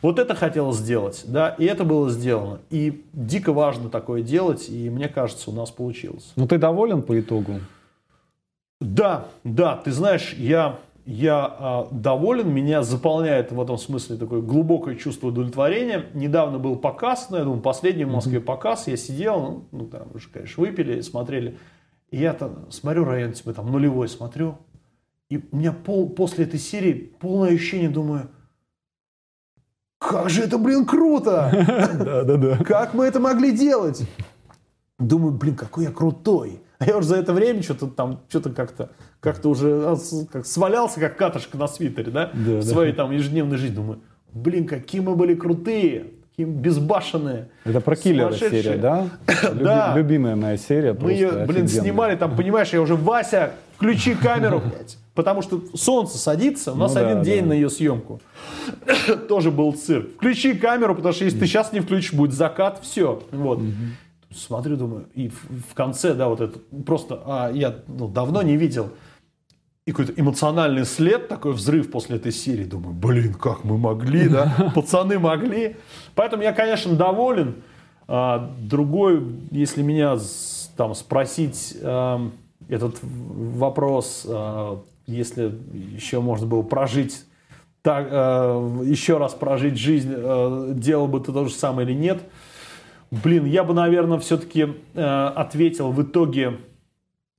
Вот 0.00 0.18
это 0.18 0.34
хотелось 0.34 0.76
сделать, 0.78 1.24
да, 1.26 1.50
и 1.50 1.66
это 1.66 1.84
было 1.84 2.08
сделано. 2.08 2.60
И 2.70 3.04
дико 3.12 3.52
важно 3.52 3.90
такое 3.90 4.22
делать, 4.22 4.70
и 4.70 4.88
мне 4.88 5.06
кажется, 5.08 5.50
у 5.50 5.52
нас 5.52 5.70
получилось. 5.70 6.32
Ну 6.36 6.48
ты 6.48 6.56
доволен 6.56 7.02
по 7.02 7.20
итогу? 7.20 7.60
Да, 8.80 9.26
да, 9.44 9.76
ты 9.76 9.92
знаешь, 9.92 10.32
я, 10.38 10.78
я 11.10 11.86
э, 11.90 11.94
доволен, 11.94 12.52
меня 12.52 12.82
заполняет 12.82 13.50
в 13.50 13.58
этом 13.58 13.78
смысле 13.78 14.18
такое 14.18 14.42
глубокое 14.42 14.94
чувство 14.94 15.28
удовлетворения. 15.28 16.04
Недавно 16.12 16.58
был 16.58 16.76
показ, 16.76 17.28
ну, 17.30 17.38
я 17.38 17.44
думаю, 17.44 17.62
последний 17.62 18.04
в 18.04 18.12
Москве 18.12 18.40
показ, 18.40 18.88
я 18.88 18.96
сидел, 18.98 19.40
ну, 19.40 19.64
ну 19.72 19.86
там 19.86 20.08
уже, 20.12 20.28
конечно, 20.28 20.60
выпили, 20.62 21.00
смотрели. 21.00 21.56
И 22.10 22.18
я 22.18 22.34
там 22.34 22.70
смотрю 22.70 23.04
район 23.04 23.32
типа 23.32 23.54
там 23.54 23.72
нулевой 23.72 24.06
смотрю, 24.06 24.58
и 25.30 25.38
у 25.50 25.56
меня 25.56 25.72
пол, 25.72 26.10
после 26.10 26.44
этой 26.44 26.60
серии 26.60 26.92
полное 26.92 27.54
ощущение, 27.54 27.88
думаю, 27.88 28.28
как 29.96 30.28
же 30.28 30.42
это, 30.42 30.58
блин, 30.58 30.84
круто! 30.84 31.50
Да, 32.04 32.22
да, 32.22 32.36
да. 32.36 32.58
Как 32.58 32.92
мы 32.92 33.06
это 33.06 33.18
могли 33.18 33.52
делать? 33.52 34.06
Думаю, 34.98 35.32
блин, 35.32 35.56
какой 35.56 35.84
я 35.84 35.90
крутой. 35.90 36.60
А 36.78 36.84
я 36.86 36.96
уже 36.96 37.08
за 37.08 37.16
это 37.16 37.32
время 37.32 37.62
что-то 37.62 37.88
там, 37.88 38.20
что-то 38.28 38.50
как-то, 38.50 38.90
как-то 39.20 39.48
уже 39.50 39.68
а, 39.84 39.96
как 40.32 40.46
свалялся, 40.46 41.00
как 41.00 41.16
катышка 41.16 41.58
на 41.58 41.66
свитере, 41.66 42.10
да? 42.12 42.30
Да, 42.32 42.58
в 42.58 42.62
своей 42.62 42.92
там 42.92 43.10
ежедневной 43.10 43.56
жизни. 43.56 43.74
Думаю, 43.74 43.98
блин, 44.32 44.66
какие 44.66 45.00
мы 45.00 45.16
были 45.16 45.34
крутые, 45.34 46.06
какие 46.30 46.46
безбашенные. 46.46 47.48
Это 47.64 47.80
про 47.80 47.96
киллера 47.96 48.32
серия, 48.32 48.76
да? 48.76 49.08
Люби- 49.52 49.64
Да. 49.64 49.92
Любимая 49.96 50.36
моя 50.36 50.56
серия. 50.56 50.92
Мы 50.92 51.12
ее, 51.12 51.30
блин, 51.46 51.64
офигенная. 51.64 51.66
снимали, 51.68 52.16
там, 52.16 52.36
понимаешь, 52.36 52.68
я 52.72 52.80
уже, 52.80 52.94
Вася, 52.94 53.54
включи 53.76 54.14
камеру, 54.14 54.60
блядь. 54.64 54.98
Потому 55.14 55.42
что 55.42 55.60
солнце 55.74 56.16
садится, 56.16 56.72
у 56.74 56.76
нас 56.76 56.94
Ну 56.94 57.00
да, 57.00 57.10
один 57.10 57.22
день 57.24 57.42
да. 57.42 57.48
на 57.48 57.52
ее 57.54 57.70
съемку. 57.70 58.20
Тоже 59.28 59.50
был 59.50 59.72
цирк. 59.72 60.10
Включи 60.14 60.52
камеру, 60.54 60.94
потому 60.94 61.12
что 61.12 61.24
если 61.24 61.40
ты 61.40 61.46
сейчас 61.46 61.72
не 61.72 61.80
включишь, 61.80 62.12
будет 62.12 62.34
закат, 62.34 62.78
все. 62.82 63.20
Вот. 63.32 63.58
Смотрю, 64.30 64.76
думаю, 64.76 65.08
и 65.14 65.28
в, 65.28 65.70
в 65.70 65.74
конце, 65.74 66.14
да, 66.14 66.28
вот 66.28 66.40
это 66.40 66.58
просто, 66.84 67.22
а, 67.24 67.50
я 67.50 67.76
ну, 67.86 68.08
давно 68.08 68.42
не 68.42 68.56
видел. 68.56 68.90
И 69.86 69.90
какой-то 69.92 70.12
эмоциональный 70.20 70.84
след, 70.84 71.28
такой 71.28 71.54
взрыв 71.54 71.90
после 71.90 72.16
этой 72.16 72.30
серии. 72.30 72.64
Думаю, 72.64 72.94
блин, 72.94 73.32
как 73.32 73.64
мы 73.64 73.78
могли, 73.78 74.28
да? 74.28 74.72
Пацаны 74.74 75.18
могли. 75.18 75.76
Поэтому 76.14 76.42
я, 76.42 76.52
конечно, 76.52 76.94
доволен. 76.94 77.62
А, 78.06 78.54
другой, 78.60 79.22
если 79.50 79.82
меня 79.82 80.18
там 80.76 80.94
спросить 80.94 81.74
ам, 81.82 82.32
этот 82.68 82.98
вопрос, 83.02 84.26
а, 84.28 84.82
если 85.06 85.54
еще 85.94 86.20
можно 86.20 86.46
было 86.46 86.62
прожить 86.62 87.24
так, 87.80 88.08
а, 88.10 88.82
еще 88.84 89.16
раз 89.16 89.32
прожить 89.32 89.78
жизнь, 89.78 90.12
а, 90.14 90.74
делал 90.74 91.08
бы 91.08 91.20
ты 91.20 91.32
то 91.32 91.46
же 91.46 91.54
самое 91.54 91.88
или 91.88 91.96
нет? 91.96 92.22
Блин, 93.10 93.46
я 93.46 93.64
бы, 93.64 93.74
наверное, 93.74 94.18
все-таки 94.18 94.66
ответил 94.94 95.92
в 95.92 96.02
итоге, 96.02 96.58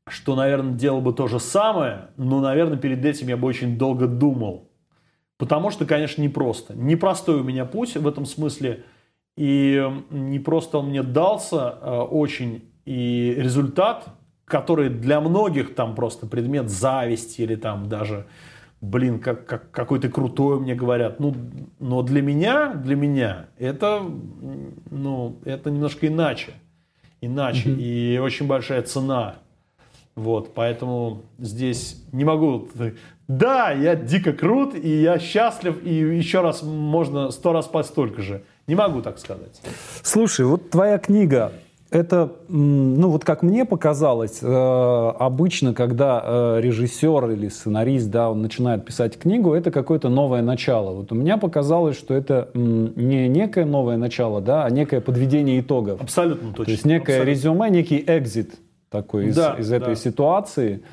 что, 0.07 0.35
наверное, 0.35 0.73
делал 0.73 1.01
бы 1.01 1.13
то 1.13 1.27
же 1.27 1.39
самое, 1.39 2.09
но, 2.17 2.41
наверное, 2.41 2.77
перед 2.77 3.05
этим 3.05 3.27
я 3.27 3.37
бы 3.37 3.47
очень 3.47 3.77
долго 3.77 4.07
думал. 4.07 4.69
Потому 5.37 5.69
что, 5.69 5.85
конечно, 5.85 6.21
непросто. 6.21 6.75
Непростой 6.75 7.39
у 7.39 7.43
меня 7.43 7.65
путь 7.65 7.95
в 7.95 8.07
этом 8.07 8.25
смысле. 8.25 8.83
И 9.37 9.89
не 10.09 10.39
просто 10.39 10.79
он 10.79 10.89
мне 10.89 11.01
дался 11.01 11.75
э, 11.81 11.99
очень. 11.99 12.69
И 12.83 13.33
результат, 13.37 14.07
который 14.43 14.89
для 14.89 15.21
многих 15.21 15.75
там 15.75 15.95
просто 15.95 16.27
предмет 16.27 16.69
зависти 16.69 17.41
или 17.41 17.55
там 17.55 17.87
даже, 17.87 18.27
блин, 18.81 19.19
как, 19.19 19.45
как, 19.45 19.71
какой 19.71 19.99
ты 19.99 20.09
крутой, 20.09 20.59
мне 20.59 20.75
говорят. 20.75 21.19
Ну, 21.19 21.35
но 21.79 22.01
для 22.01 22.21
меня, 22.21 22.73
для 22.73 22.95
меня 22.95 23.47
это, 23.57 24.03
ну, 24.89 25.37
это 25.45 25.69
немножко 25.69 26.07
иначе. 26.07 26.53
Иначе. 27.21 27.69
И 27.71 28.17
очень 28.17 28.47
большая 28.47 28.81
цена. 28.81 29.35
Вот, 30.15 30.53
поэтому 30.53 31.23
здесь 31.37 32.03
не 32.11 32.25
могу. 32.25 32.67
Да, 33.27 33.71
я 33.71 33.95
дико 33.95 34.33
крут, 34.33 34.75
и 34.75 35.01
я 35.01 35.19
счастлив, 35.19 35.83
и 35.83 35.93
еще 35.93 36.41
раз 36.41 36.63
можно 36.63 37.31
сто 37.31 37.53
раз 37.53 37.65
спать 37.65 37.85
столько 37.85 38.21
же. 38.21 38.43
Не 38.67 38.75
могу 38.75 39.01
так 39.01 39.19
сказать. 39.19 39.61
Слушай, 40.01 40.45
вот 40.45 40.69
твоя 40.69 40.97
книга, 40.97 41.53
это, 41.91 42.33
ну 42.47 43.09
вот 43.09 43.25
как 43.25 43.41
мне 43.41 43.65
показалось, 43.65 44.39
э, 44.41 45.11
обычно, 45.19 45.73
когда 45.73 46.21
э, 46.23 46.59
режиссер 46.61 47.31
или 47.31 47.47
сценарист, 47.47 48.11
да, 48.11 48.29
он 48.29 48.41
начинает 48.41 48.85
писать 48.85 49.17
книгу, 49.17 49.53
это 49.53 49.71
какое-то 49.71 50.09
новое 50.09 50.41
начало. 50.41 50.93
Вот 50.93 51.11
у 51.11 51.15
меня 51.15 51.37
показалось, 51.37 51.97
что 51.97 52.13
это 52.13 52.49
не 52.53 53.27
некое 53.27 53.65
новое 53.65 53.97
начало, 53.97 54.39
да, 54.39 54.65
а 54.65 54.69
некое 54.69 55.01
подведение 55.01 55.59
итогов. 55.59 55.99
Абсолютно 56.01 56.49
точно. 56.49 56.65
То 56.65 56.71
есть 56.71 56.85
некое 56.85 57.21
Абсолютно. 57.21 57.29
резюме, 57.29 57.69
некий 57.69 58.03
экзит 58.05 58.53
такой 58.91 59.27
из, 59.27 59.35
Да, 59.35 59.55
из 59.57 59.71
этой 59.71 59.95
да. 59.95 59.95
ситуации. 59.95 60.83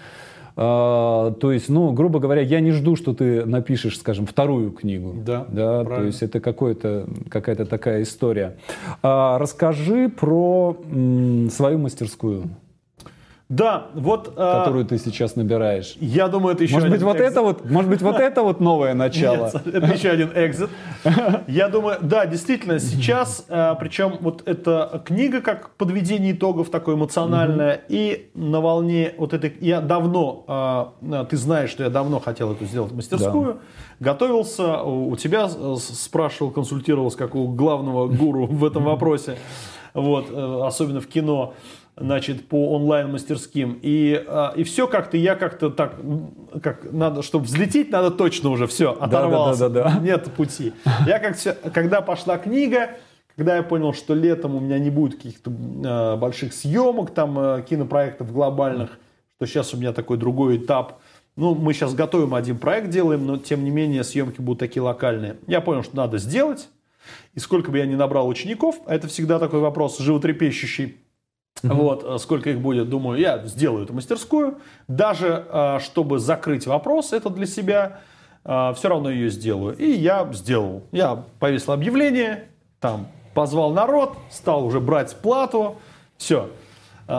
А, 0.58 1.32
то 1.32 1.52
есть, 1.52 1.68
ну, 1.68 1.92
грубо 1.92 2.18
говоря, 2.18 2.40
я 2.40 2.60
не 2.60 2.70
жду, 2.70 2.96
что 2.96 3.12
ты 3.12 3.44
напишешь, 3.44 3.98
скажем, 3.98 4.26
вторую 4.26 4.70
книгу. 4.72 5.14
Да, 5.24 5.46
да 5.50 5.80
то 5.80 5.84
правильно. 5.84 6.06
есть 6.06 6.22
это 6.22 6.40
какое-то, 6.40 7.06
какая-то 7.28 7.66
такая 7.66 8.02
история. 8.02 8.56
А, 9.02 9.38
расскажи 9.38 10.08
про 10.08 10.76
м, 10.90 11.50
свою 11.50 11.78
мастерскую, 11.78 12.44
Да, 13.48 13.86
вот... 13.94 14.32
а, 14.36 14.58
которую 14.58 14.84
ты 14.86 14.98
сейчас 14.98 15.36
набираешь. 15.36 15.96
Я 16.00 16.26
думаю, 16.26 16.54
это 16.54 16.64
еще 16.64 16.74
Может 16.74 16.88
быть, 16.88 16.96
один 16.96 17.06
вот 17.06 17.16
экзит. 17.16 17.30
это 17.30 17.42
вот, 17.42 17.70
может 17.70 17.90
быть, 17.90 18.02
вот 18.02 18.18
это 18.18 18.42
вот 18.42 18.58
новое 18.58 18.92
начало. 18.94 19.52
Нет, 19.54 19.66
это 19.74 19.86
еще 19.86 20.10
один 20.10 20.32
экзит. 20.34 20.68
Я 21.46 21.68
думаю, 21.68 21.98
да, 22.02 22.26
действительно, 22.26 22.80
сейчас, 22.80 23.44
э, 23.48 23.74
причем 23.78 24.16
вот 24.20 24.42
эта 24.46 25.00
книга 25.04 25.40
как 25.42 25.70
подведение 25.76 26.32
итогов 26.32 26.70
такое 26.70 26.96
эмоциональное, 26.96 27.80
и 27.88 28.30
на 28.34 28.60
волне 28.60 29.14
вот 29.16 29.32
этой... 29.32 29.54
Я 29.60 29.80
давно, 29.80 30.92
э, 31.00 31.24
ты 31.30 31.36
знаешь, 31.36 31.70
что 31.70 31.84
я 31.84 31.90
давно 31.90 32.18
хотел 32.18 32.50
эту 32.50 32.64
сделать 32.64 32.90
мастерскую, 32.90 33.60
готовился, 34.00 34.82
у 34.82 35.14
тебя 35.14 35.48
э, 35.48 35.76
спрашивал, 35.78 36.50
консультировался, 36.50 37.16
как 37.16 37.36
у 37.36 37.46
главного 37.46 38.08
гуру 38.08 38.46
в 38.46 38.64
этом 38.64 38.82
вопросе, 38.82 39.38
вот, 39.94 40.26
э, 40.30 40.60
особенно 40.64 41.00
в 41.00 41.06
кино 41.06 41.54
значит, 41.98 42.48
по 42.48 42.72
онлайн-мастерским. 42.74 43.78
И, 43.82 44.22
а, 44.26 44.52
и 44.56 44.64
все 44.64 44.86
как-то, 44.86 45.16
я 45.16 45.34
как-то 45.34 45.70
так, 45.70 45.96
как 46.62 46.92
надо, 46.92 47.22
чтобы 47.22 47.46
взлететь, 47.46 47.90
надо 47.90 48.10
точно 48.10 48.50
уже 48.50 48.66
все, 48.66 48.92
оторвался. 48.92 49.68
да-да-да. 49.68 50.00
Нет 50.00 50.24
пути. 50.32 50.72
Я 51.06 51.18
как 51.18 51.36
всё- 51.36 51.56
когда 51.72 52.00
пошла 52.02 52.36
книга, 52.36 52.90
когда 53.34 53.56
я 53.56 53.62
понял, 53.62 53.92
что 53.94 54.14
летом 54.14 54.54
у 54.54 54.60
меня 54.60 54.78
не 54.78 54.90
будет 54.90 55.16
каких-то 55.16 55.50
э, 55.50 56.16
больших 56.16 56.52
съемок, 56.52 57.12
там, 57.12 57.38
э, 57.38 57.62
кинопроектов 57.68 58.32
глобальных, 58.32 58.98
что 59.36 59.46
сейчас 59.46 59.72
у 59.74 59.76
меня 59.76 59.92
такой 59.92 60.16
другой 60.18 60.58
этап. 60.58 61.00
Ну, 61.36 61.54
мы 61.54 61.74
сейчас 61.74 61.94
готовим 61.94 62.34
один 62.34 62.58
проект, 62.58 62.88
делаем, 62.88 63.26
но 63.26 63.36
тем 63.36 63.62
не 63.64 63.70
менее 63.70 64.04
съемки 64.04 64.40
будут 64.40 64.58
такие 64.60 64.82
локальные. 64.82 65.36
Я 65.46 65.60
понял, 65.60 65.82
что 65.82 65.96
надо 65.96 66.16
сделать. 66.18 66.68
И 67.34 67.38
сколько 67.40 67.70
бы 67.70 67.78
я 67.78 67.86
ни 67.86 67.94
набрал 67.94 68.26
учеников, 68.26 68.80
а 68.86 68.94
это 68.94 69.06
всегда 69.06 69.38
такой 69.38 69.60
вопрос 69.60 69.98
животрепещущий, 69.98 70.96
вот, 71.62 72.04
э, 72.04 72.18
сколько 72.18 72.50
их 72.50 72.60
будет, 72.60 72.88
думаю, 72.88 73.18
я 73.18 73.38
сделаю 73.46 73.84
эту 73.84 73.94
мастерскую. 73.94 74.58
Даже 74.88 75.46
э, 75.48 75.78
чтобы 75.80 76.18
закрыть 76.18 76.66
вопрос, 76.66 77.12
это 77.12 77.30
для 77.30 77.46
себя, 77.46 78.00
все 78.44 78.88
равно 78.88 79.10
ее 79.10 79.28
сделаю. 79.28 79.76
И 79.76 79.90
я 79.90 80.28
сделал. 80.32 80.84
Я 80.92 81.24
повесил 81.40 81.72
объявление, 81.72 82.44
там 82.78 83.08
позвал 83.34 83.72
народ, 83.72 84.16
стал 84.30 84.64
уже 84.64 84.78
брать 84.78 85.16
плату, 85.16 85.78
все, 86.16 86.50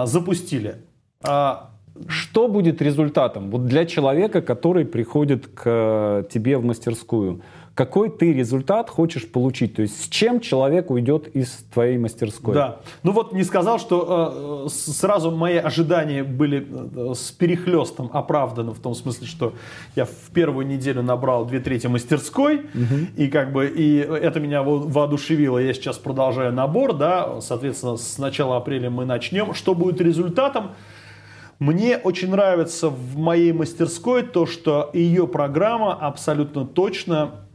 запустили. 0.05 0.77
А, 1.21 1.69
Что 2.07 2.47
будет 2.47 2.81
результатом 2.81 3.49
вот 3.49 3.65
для 3.65 3.85
человека, 3.85 4.41
который 4.41 4.85
приходит 4.85 5.47
к 5.47 5.63
э, 5.65 6.23
тебе 6.31 6.57
в 6.57 6.63
мастерскую? 6.63 7.41
Какой 7.77 8.09
ты 8.09 8.33
результат 8.33 8.89
хочешь 8.89 9.29
получить? 9.31 9.75
То 9.75 9.83
есть 9.83 10.05
с 10.05 10.07
чем 10.09 10.39
человек 10.39 10.89
уйдет 10.89 11.27
из 11.35 11.63
твоей 11.71 11.99
мастерской? 11.99 12.55
Да. 12.55 12.79
Ну 13.03 13.11
вот 13.11 13.33
не 13.33 13.43
сказал, 13.43 13.77
что 13.77 14.63
э, 14.65 14.69
с- 14.69 14.97
сразу 14.97 15.29
мои 15.29 15.57
ожидания 15.57 16.23
были 16.23 16.65
э, 16.67 17.13
с 17.13 17.31
перехлестом 17.31 18.09
оправданы 18.11 18.71
в 18.71 18.79
том 18.79 18.95
смысле, 18.95 19.27
что 19.27 19.53
я 19.95 20.05
в 20.05 20.31
первую 20.33 20.65
неделю 20.65 21.03
набрал 21.03 21.45
две 21.45 21.59
трети 21.59 21.85
мастерской, 21.85 22.65
и 23.15 23.27
как 23.27 23.51
бы 23.51 23.67
и 23.67 23.97
это 23.99 24.39
меня 24.39 24.63
во- 24.63 24.79
воодушевило. 24.79 25.59
Я 25.59 25.71
сейчас 25.75 25.99
продолжаю 25.99 26.51
набор, 26.53 26.93
да, 26.93 27.41
соответственно, 27.41 27.97
с 27.97 28.17
начала 28.17 28.57
апреля 28.57 28.89
мы 28.89 29.05
начнем. 29.05 29.53
Что 29.53 29.75
будет 29.75 30.01
результатом? 30.01 30.71
Мне 31.59 31.97
очень 31.97 32.29
нравится 32.29 32.89
в 32.89 33.17
моей 33.17 33.51
мастерской 33.51 34.21
то, 34.23 34.45
что 34.45 34.89
ее 34.93 35.27
программа 35.27 35.93
абсолютно 35.93 36.65
точно 36.67 37.15
э, 37.23 37.46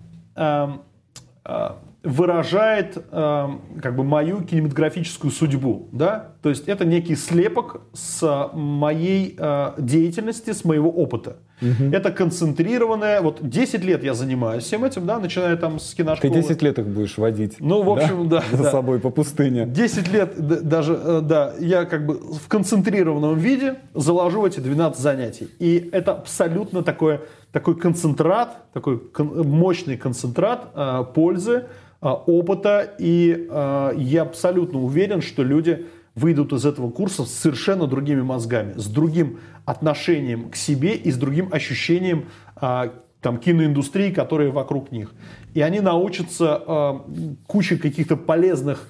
выражает 2.03 2.97
эм, 3.13 3.81
как 3.81 3.97
бы 3.97 4.05
мою 4.05 4.43
кинематографическую 4.43 5.31
судьбу, 5.31 5.89
да, 5.93 6.32
то 6.43 6.49
есть 6.49 6.69
это 6.69 6.85
некий 6.85 7.15
слепок 7.15 7.83
с 7.93 8.51
моей 8.53 9.37
э, 9.39 9.73
деятельности, 9.79 10.53
с 10.53 10.65
моего 10.65 10.91
опыта. 10.91 11.37
Угу. 11.61 11.93
Это 11.93 12.11
концентрированное, 12.11 13.21
вот 13.21 13.39
10 13.41 13.85
лет 13.85 14.03
я 14.03 14.15
занимаюсь 14.15 14.65
всем 14.65 14.85
этим, 14.85 15.07
да, 15.07 15.21
начиная 15.21 15.57
там 15.57 15.79
с 15.79 15.95
киношколы. 15.95 16.35
Ты 16.35 16.43
10 16.43 16.63
лет 16.63 16.79
их 16.81 16.89
будешь 16.89 17.17
водить. 17.17 17.57
Ну, 17.61 17.83
в 17.83 17.91
общем, 17.91 18.29
да. 18.29 18.43
да 18.51 18.57
За 18.57 18.63
да. 18.65 18.71
собой 18.73 18.99
по 18.99 19.11
пустыне. 19.11 19.67
10 19.67 20.13
лет 20.13 20.35
даже, 20.69 20.95
э, 21.01 21.21
да, 21.23 21.55
я 21.61 21.85
как 21.85 22.07
бы 22.07 22.15
в 22.15 22.49
концентрированном 22.49 23.39
виде 23.39 23.77
заложу 23.95 24.45
эти 24.45 24.59
12 24.59 25.01
занятий. 25.01 25.49
И 25.61 25.91
это 25.93 26.13
абсолютно 26.13 26.83
такое, 26.83 27.21
такой 27.53 27.77
концентрат, 27.77 28.65
такой 28.73 28.99
кон, 28.99 29.49
мощный 29.49 29.97
концентрат 29.97 30.71
э, 30.75 31.05
пользы, 31.15 31.67
э, 32.01 32.09
опыта. 32.09 32.95
И 32.99 33.47
э, 33.49 33.93
я 33.97 34.23
абсолютно 34.23 34.81
уверен, 34.83 35.23
что 35.23 35.45
люди 35.45 35.87
выйдут 36.15 36.53
из 36.53 36.67
этого 36.67 36.91
курса 36.91 37.25
с 37.25 37.33
совершенно 37.33 37.87
другими 37.87 38.23
мозгами, 38.23 38.75
с 38.77 38.87
другим 38.87 39.41
отношением 39.65 40.51
к 40.51 40.57
себе 40.57 40.95
и 40.95 41.11
с 41.11 41.17
другим 41.17 41.49
ощущением 41.53 42.27
а, 42.57 42.93
там, 43.21 43.39
киноиндустрии, 43.39 44.11
которая 44.11 44.51
вокруг 44.51 44.93
них. 44.93 45.13
И 45.55 45.61
они 45.61 45.81
научатся 45.81 46.63
а, 46.67 47.07
куче 47.47 47.77
каких-то 47.77 48.17
полезных 48.17 48.89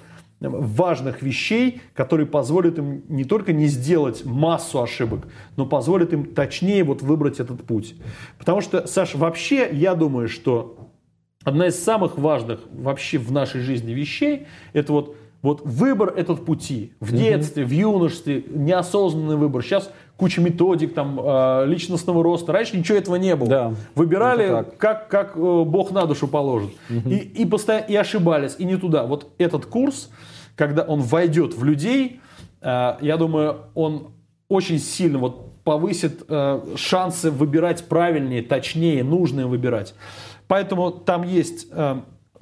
важных 0.49 1.21
вещей, 1.21 1.81
которые 1.93 2.25
позволят 2.25 2.77
им 2.77 3.03
не 3.07 3.23
только 3.23 3.53
не 3.53 3.67
сделать 3.67 4.25
массу 4.25 4.81
ошибок, 4.81 5.27
но 5.55 5.65
позволят 5.65 6.11
им 6.11 6.33
точнее 6.33 6.83
вот 6.83 7.01
выбрать 7.01 7.39
этот 7.39 7.63
путь. 7.63 7.95
Потому 8.37 8.59
что, 8.59 8.85
Саш, 8.87 9.15
вообще 9.15 9.69
я 9.71 9.95
думаю, 9.95 10.27
что 10.27 10.89
одна 11.43 11.67
из 11.67 11.81
самых 11.81 12.17
важных 12.17 12.59
вообще 12.71 13.17
в 13.17 13.31
нашей 13.31 13.61
жизни 13.61 13.93
вещей, 13.93 14.47
это 14.73 14.91
вот 14.91 15.15
вот 15.43 15.61
выбор 15.65 16.13
этот 16.15 16.45
пути 16.45 16.93
в 17.01 17.13
детстве, 17.13 17.65
в 17.65 17.69
юношестве, 17.69 18.45
неосознанный 18.49 19.35
выбор. 19.35 19.61
Сейчас 19.61 19.91
куча 20.15 20.39
методик 20.41 20.93
там 20.93 21.19
э, 21.21 21.65
личностного 21.67 22.23
роста. 22.23 22.53
Раньше 22.53 22.77
ничего 22.77 22.97
этого 22.97 23.17
не 23.17 23.35
было. 23.35 23.49
Да, 23.49 23.73
Выбирали, 23.93 24.65
как, 24.77 25.09
как 25.09 25.35
э, 25.35 25.39
Бог 25.39 25.91
на 25.91 26.05
душу 26.05 26.29
положит. 26.29 26.71
Угу. 26.89 27.09
И, 27.09 27.15
и, 27.17 27.45
постоянно, 27.45 27.85
и 27.85 27.95
ошибались, 27.95 28.55
и 28.57 28.63
не 28.63 28.77
туда. 28.77 29.05
Вот 29.05 29.33
этот 29.37 29.65
курс, 29.65 30.09
когда 30.55 30.83
он 30.83 31.01
войдет 31.01 31.53
в 31.55 31.63
людей, 31.65 32.21
э, 32.61 32.95
я 33.01 33.17
думаю, 33.17 33.57
он 33.75 34.13
очень 34.47 34.79
сильно 34.79 35.19
вот 35.19 35.61
повысит 35.65 36.23
э, 36.29 36.61
шансы 36.77 37.31
выбирать 37.31 37.83
правильнее, 37.89 38.43
точнее, 38.43 39.03
нужное 39.03 39.45
выбирать. 39.45 39.93
Поэтому 40.47 40.91
там 40.91 41.23
есть 41.23 41.67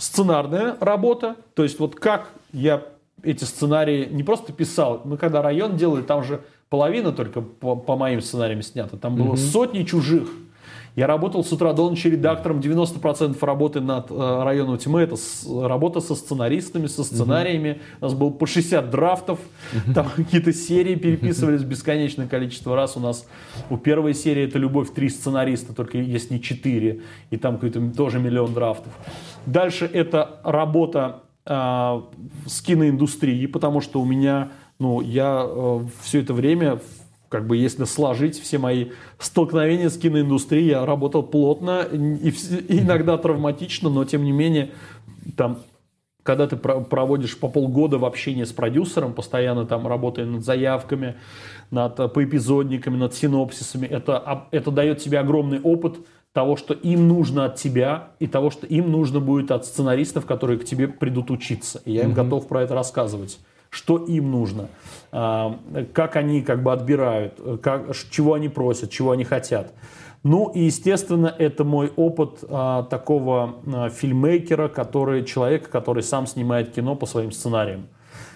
сценарная 0.02 0.78
работа, 0.80 1.36
то 1.54 1.64
есть 1.64 1.80
вот 1.80 1.96
как 1.96 2.32
я 2.54 2.84
эти 3.24 3.44
сценарии 3.44 4.08
не 4.12 4.24
просто 4.24 4.52
писал, 4.52 5.02
мы 5.06 5.18
когда 5.18 5.44
район 5.44 5.78
делали, 5.78 6.02
там 6.02 6.24
же 6.24 6.42
половина 6.70 7.12
только 7.12 7.42
по, 7.42 7.76
по 7.76 7.96
моим 7.96 8.20
сценариям 8.22 8.64
снята, 8.64 8.98
там 8.98 9.16
было 9.16 9.34
mm-hmm. 9.34 9.52
сотни 9.52 9.84
чужих. 9.84 10.28
Я 10.96 11.08
работал 11.08 11.44
с 11.44 11.52
утра 11.54 11.72
до 11.72 11.90
ночи 11.90 12.10
редактором, 12.10 12.60
90% 12.60 13.38
работы 13.46 13.80
над 13.80 14.12
э, 14.12 14.44
районом 14.44 14.78
тьмы, 14.78 15.02
это 15.02 15.16
с, 15.16 15.48
работа 15.48 16.02
со 16.02 16.16
сценаристами, 16.16 16.88
со 16.88 17.04
сценариями. 17.04 17.70
Mm-hmm. 17.70 17.98
У 18.02 18.06
нас 18.06 18.14
было 18.14 18.30
по 18.30 18.46
60 18.46 18.90
драфтов, 18.90 19.40
mm-hmm. 19.40 19.94
там 19.94 20.10
какие-то 20.16 20.52
серии 20.52 20.96
переписывались 20.96 21.64
бесконечное 21.64 22.28
количество 22.28 22.76
раз. 22.76 22.98
У 22.98 23.00
нас 23.00 23.26
у 23.70 23.78
первой 23.78 24.14
серии 24.14 24.44
это 24.44 24.60
«Любовь» 24.60 24.94
три 24.94 25.08
сценариста, 25.10 25.74
только 25.74 25.98
есть 25.98 26.30
не 26.30 26.42
четыре, 26.42 27.02
и 27.30 27.38
там 27.38 27.56
какой-то 27.56 27.82
тоже 27.92 28.20
миллион 28.20 28.54
драфтов. 28.54 28.92
Дальше 29.46 29.90
это 29.92 30.42
работа 30.44 31.22
э, 31.46 32.02
с 32.48 32.62
киноиндустрией, 32.62 33.48
потому 33.48 33.80
что 33.80 34.02
у 34.02 34.06
меня, 34.06 34.50
ну, 34.78 35.00
я 35.00 35.46
э, 35.48 35.80
все 36.04 36.20
это 36.20 36.34
время, 36.34 36.80
как 37.32 37.48
бы 37.48 37.56
если 37.56 37.86
сложить 37.86 38.38
все 38.38 38.58
мои 38.58 38.88
столкновения 39.18 39.90
с 39.90 39.98
киноиндустрией, 39.98 40.68
я 40.68 40.86
работал 40.86 41.24
плотно 41.24 41.88
и, 41.90 42.30
и 42.30 42.80
иногда 42.80 43.18
травматично, 43.18 43.90
но 43.90 44.04
тем 44.04 44.26
не 44.26 44.34
менее, 44.34 44.72
там, 45.38 45.60
когда 46.24 46.46
ты 46.46 46.58
проводишь 46.58 47.40
по 47.40 47.48
полгода 47.48 47.98
в 47.98 48.04
общении 48.04 48.44
с 48.44 48.52
продюсером, 48.52 49.14
постоянно 49.14 49.66
там 49.66 49.88
работая 49.88 50.26
над 50.26 50.44
заявками, 50.44 51.16
над 51.72 51.98
э, 52.02 52.10
поэпизодниками, 52.10 52.98
над 52.98 53.14
синопсисами, 53.14 53.88
это, 53.88 54.48
это 54.52 54.70
дает 54.70 55.00
тебе 55.00 55.20
огромный 55.20 55.62
опыт 55.62 56.00
того, 56.34 56.58
что 56.58 56.74
им 56.74 57.08
нужно 57.08 57.46
от 57.46 57.56
тебя, 57.56 58.10
и 58.20 58.28
того, 58.28 58.52
что 58.52 58.68
им 58.68 58.92
нужно 58.92 59.22
будет 59.22 59.52
от 59.52 59.66
сценаристов, 59.66 60.26
которые 60.26 60.60
к 60.60 60.66
тебе 60.66 60.90
придут 60.90 61.32
учиться. 61.32 61.82
И 61.86 61.94
я 61.94 62.04
им 62.04 62.12
mm-hmm. 62.12 62.14
готов 62.14 62.48
про 62.50 62.64
это 62.64 62.76
рассказывать. 62.76 63.40
Что 63.72 63.98
им 63.98 64.32
нужно, 64.32 64.68
а, 65.12 65.58
как 65.94 66.18
они 66.18 66.42
как 66.42 66.62
бы 66.62 66.72
отбирают, 66.72 67.40
как, 67.64 67.96
чего 68.12 68.36
они 68.36 68.50
просят, 68.50 68.92
чего 68.92 69.12
они 69.12 69.24
хотят. 69.24 69.74
Ну 70.24 70.52
и, 70.54 70.66
естественно, 70.66 71.34
это 71.36 71.64
мой 71.64 71.92
опыт 71.96 72.44
а, 72.48 72.84
такого 72.84 73.56
а, 73.66 73.90
фильммейкера, 73.90 74.68
который, 74.68 75.26
человека, 75.26 75.70
который 75.70 76.04
сам 76.04 76.28
снимает 76.28 76.74
кино 76.74 76.96
по 76.96 77.06
своим 77.06 77.32
сценариям. 77.32 77.88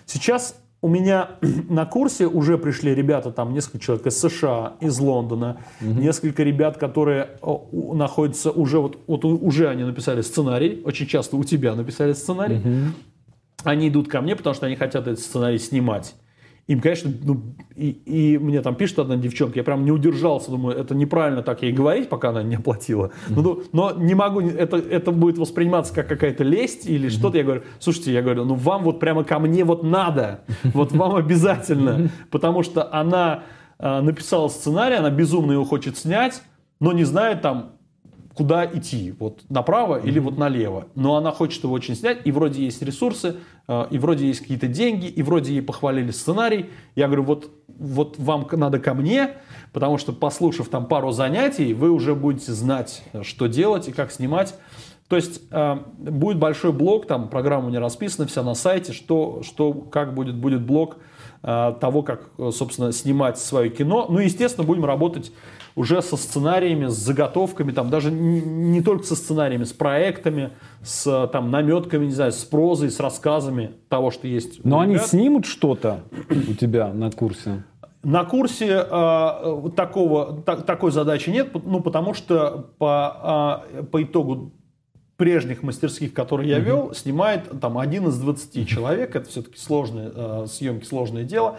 Сейчас 0.07 0.55
у 0.81 0.87
меня 0.87 1.31
на 1.69 1.85
курсе 1.85 2.27
уже 2.27 2.57
пришли 2.57 2.95
ребята, 2.95 3.31
там 3.31 3.53
несколько 3.53 3.79
человек 3.79 4.07
из 4.07 4.19
США, 4.19 4.73
из 4.79 4.97
Лондона, 4.99 5.57
угу. 5.79 5.89
несколько 5.99 6.43
ребят, 6.43 6.77
которые 6.77 7.29
находятся 7.71 8.51
уже, 8.51 8.79
вот, 8.79 8.99
вот 9.05 9.25
уже 9.25 9.67
они 9.67 9.83
написали 9.83 10.21
сценарий, 10.21 10.81
очень 10.85 11.05
часто 11.05 11.37
у 11.37 11.43
тебя 11.43 11.75
написали 11.75 12.13
сценарий. 12.13 12.57
Угу. 12.57 12.93
Они 13.65 13.89
идут 13.89 14.07
ко 14.07 14.21
мне, 14.21 14.35
потому 14.35 14.53
что 14.53 14.67
они 14.67 14.75
хотят 14.75 15.07
этот 15.07 15.19
сценарий 15.19 15.57
снимать. 15.57 16.15
Им, 16.67 16.81
конечно, 16.81 17.11
ну, 17.23 17.43
и, 17.75 17.89
и 17.89 18.37
мне 18.39 18.61
там 18.63 18.73
пишет 18.73 18.97
одна 18.97 19.17
девчонка, 19.17 19.59
я 19.59 19.63
прям 19.63 19.85
не 19.85 19.91
удержался, 19.91 20.49
думаю, 20.49 20.75
это 20.75 20.95
неправильно 20.95 21.43
так 21.43 21.61
ей 21.61 21.71
говорить, 21.71 22.09
пока 22.09 22.29
она 22.29 22.41
не 22.41 22.55
оплатила. 22.55 23.11
Mm-hmm. 23.29 23.41
Ну, 23.41 23.63
но 23.71 23.91
не 23.91 24.15
могу, 24.15 24.41
это, 24.41 24.77
это 24.77 25.11
будет 25.11 25.37
восприниматься 25.37 25.93
как 25.93 26.07
какая-то 26.07 26.43
лесть 26.43 26.87
или 26.87 27.07
mm-hmm. 27.07 27.11
что-то. 27.11 27.37
Я 27.37 27.43
говорю, 27.43 27.61
слушайте, 27.79 28.13
я 28.13 28.23
говорю, 28.23 28.45
ну 28.45 28.55
вам 28.55 28.83
вот 28.83 28.99
прямо 28.99 29.23
ко 29.23 29.37
мне 29.37 29.63
вот 29.63 29.83
надо, 29.83 30.43
вот 30.63 30.91
вам 30.91 31.15
обязательно, 31.15 32.09
потому 32.31 32.63
что 32.63 32.91
она 32.91 33.43
э, 33.77 34.01
написала 34.01 34.47
сценарий, 34.47 34.95
она 34.95 35.11
безумно 35.11 35.51
его 35.51 35.65
хочет 35.65 35.99
снять, 35.99 36.41
но 36.79 36.93
не 36.93 37.03
знает 37.03 37.43
там, 37.43 37.74
куда 38.35 38.65
идти, 38.65 39.13
вот 39.17 39.43
направо 39.49 39.95
mm-hmm. 39.97 40.07
или 40.07 40.19
вот 40.19 40.37
налево. 40.37 40.87
Но 40.93 41.15
она 41.15 41.31
хочет 41.31 41.63
его 41.63 41.73
очень 41.73 41.95
снять, 41.95 42.19
и 42.25 42.31
вроде 42.31 42.63
есть 42.63 42.81
ресурсы, 42.81 43.37
э, 43.67 43.87
и 43.89 43.97
вроде 43.97 44.27
есть 44.27 44.41
какие-то 44.41 44.67
деньги, 44.67 45.07
и 45.07 45.23
вроде 45.23 45.53
ей 45.53 45.61
похвалили 45.61 46.11
сценарий. 46.11 46.69
Я 46.95 47.07
говорю, 47.07 47.23
вот, 47.23 47.49
вот 47.67 48.19
вам 48.19 48.47
надо 48.51 48.79
ко 48.79 48.93
мне, 48.93 49.35
потому 49.71 49.97
что 49.97 50.11
послушав 50.11 50.67
там 50.67 50.87
пару 50.87 51.11
занятий, 51.11 51.73
вы 51.73 51.89
уже 51.89 52.13
будете 52.13 52.51
знать, 52.51 53.03
что 53.21 53.47
делать 53.47 53.87
и 53.87 53.93
как 53.93 54.11
снимать. 54.11 54.53
То 55.07 55.15
есть 55.15 55.41
э, 55.51 55.77
будет 55.97 56.37
большой 56.37 56.73
блок, 56.73 57.07
там 57.07 57.29
программа 57.29 57.69
меня 57.69 57.79
расписана, 57.79 58.27
вся 58.27 58.43
на 58.43 58.53
сайте, 58.53 58.91
что, 58.91 59.43
что 59.43 59.71
как 59.71 60.13
будет, 60.13 60.35
будет 60.35 60.61
блок 60.61 60.97
э, 61.41 61.73
того, 61.79 62.03
как, 62.03 62.31
собственно, 62.51 62.91
снимать 62.91 63.37
свое 63.37 63.69
кино. 63.69 64.07
Ну, 64.09 64.19
естественно, 64.19 64.67
будем 64.67 64.83
работать 64.83 65.31
уже 65.75 66.01
со 66.01 66.15
сценариями, 66.15 66.87
с 66.87 66.93
заготовками, 66.93 67.71
там 67.71 67.89
даже 67.89 68.09
не 68.11 68.81
только 68.81 69.03
со 69.03 69.15
сценариями, 69.15 69.65
с 69.65 69.73
проектами, 69.73 70.51
с 70.81 71.27
там 71.27 71.51
наметками, 71.51 72.05
не 72.05 72.11
знаю, 72.11 72.31
с 72.31 72.43
прозой, 72.45 72.89
с 72.89 72.99
рассказами 72.99 73.71
того, 73.89 74.09
что 74.09 74.27
есть. 74.27 74.63
Но 74.63 74.79
они 74.79 74.97
снимут 74.97 75.45
что-то 75.45 76.01
у 76.29 76.53
тебя 76.53 76.93
на 76.93 77.11
курсе? 77.11 77.63
На 78.03 78.23
курсе 78.23 78.85
э, 78.87 79.69
такого, 79.75 80.41
та, 80.45 80.57
такой 80.57 80.91
задачи 80.91 81.31
нет, 81.31 81.49
ну 81.65 81.81
потому 81.81 82.13
что 82.13 82.69
по, 82.77 83.63
э, 83.73 83.83
по 83.83 84.03
итогу 84.03 84.51
прежних 85.17 85.63
мастерских, 85.63 86.13
которые 86.13 86.49
я 86.51 86.59
вел, 86.59 86.93
снимает 86.93 87.49
там 87.59 87.79
один 87.79 88.07
из 88.09 88.17
20 88.19 88.67
человек. 88.67 89.15
Это 89.15 89.27
все-таки 89.27 89.57
сложные 89.57 90.11
э, 90.13 90.45
съемки, 90.47 90.85
сложное 90.85 91.23
дело. 91.23 91.57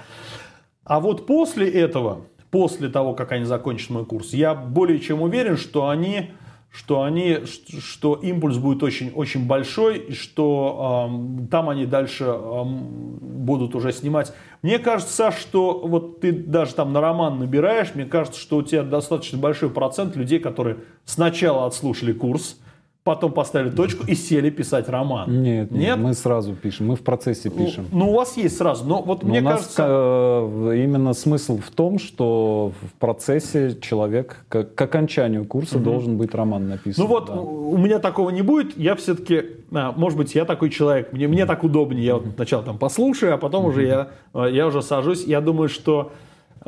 А 0.84 1.00
вот 1.00 1.26
после 1.26 1.68
этого 1.68 2.20
после 2.50 2.88
того, 2.88 3.14
как 3.14 3.32
они 3.32 3.44
закончат 3.44 3.90
мой 3.90 4.04
курс, 4.04 4.32
я 4.32 4.54
более 4.54 5.00
чем 5.00 5.22
уверен, 5.22 5.56
что 5.56 5.88
они, 5.88 6.30
что 6.70 7.02
они, 7.02 7.38
что 7.44 8.14
импульс 8.14 8.58
будет 8.58 8.82
очень, 8.82 9.10
очень 9.12 9.46
большой, 9.46 9.98
и 9.98 10.12
что 10.12 11.08
э, 11.10 11.46
там 11.48 11.68
они 11.68 11.86
дальше 11.86 12.24
э, 12.24 12.62
будут 12.64 13.74
уже 13.74 13.92
снимать. 13.92 14.32
Мне 14.62 14.78
кажется, 14.78 15.30
что 15.30 15.78
вот 15.78 16.20
ты 16.20 16.32
даже 16.32 16.74
там 16.74 16.92
на 16.92 17.00
роман 17.00 17.38
набираешь, 17.38 17.94
мне 17.94 18.04
кажется, 18.04 18.40
что 18.40 18.58
у 18.58 18.62
тебя 18.62 18.82
достаточно 18.82 19.38
большой 19.38 19.70
процент 19.70 20.16
людей, 20.16 20.38
которые 20.38 20.78
сначала 21.04 21.66
отслушали 21.66 22.12
курс, 22.12 22.60
потом 23.06 23.30
поставили 23.30 23.70
точку 23.70 24.04
и 24.04 24.16
сели 24.16 24.50
писать 24.50 24.88
роман. 24.88 25.40
Нет, 25.40 25.70
нет, 25.70 25.96
мы 25.96 26.12
сразу 26.12 26.54
пишем, 26.54 26.88
мы 26.88 26.96
в 26.96 27.02
процессе 27.02 27.52
ну, 27.54 27.64
пишем. 27.64 27.86
Ну, 27.92 27.98
ну 27.98 28.10
у 28.10 28.14
вас 28.16 28.36
есть 28.36 28.56
сразу, 28.56 28.84
но 28.84 29.00
вот 29.00 29.22
но 29.22 29.28
мне 29.28 29.38
у 29.38 29.44
нас 29.44 29.60
кажется... 29.60 29.84
Э, 29.86 30.72
именно 30.76 31.12
смысл 31.12 31.58
в 31.58 31.70
том, 31.70 32.00
что 32.00 32.72
в 32.82 32.92
процессе 32.98 33.78
человек 33.80 34.44
к, 34.48 34.64
к 34.64 34.80
окончанию 34.82 35.44
курса 35.44 35.76
угу. 35.76 35.84
должен 35.84 36.16
быть 36.16 36.34
роман 36.34 36.68
написан. 36.68 37.04
Ну 37.04 37.08
вот, 37.08 37.26
да. 37.26 37.34
у 37.34 37.76
меня 37.76 38.00
такого 38.00 38.30
не 38.30 38.42
будет, 38.42 38.76
я 38.76 38.96
все-таки, 38.96 39.44
а, 39.70 39.92
может 39.92 40.18
быть, 40.18 40.34
я 40.34 40.44
такой 40.44 40.70
человек, 40.70 41.12
мне, 41.12 41.28
мне 41.28 41.46
так 41.46 41.62
удобнее, 41.62 42.04
я 42.04 42.14
вот 42.16 42.24
сначала 42.34 42.64
там 42.64 42.76
послушаю, 42.76 43.34
а 43.34 43.36
потом 43.36 43.66
угу. 43.66 43.70
уже 43.70 43.86
я, 43.86 44.08
я 44.48 44.66
уже 44.66 44.82
сажусь, 44.82 45.24
я 45.24 45.40
думаю, 45.40 45.68
что 45.68 46.10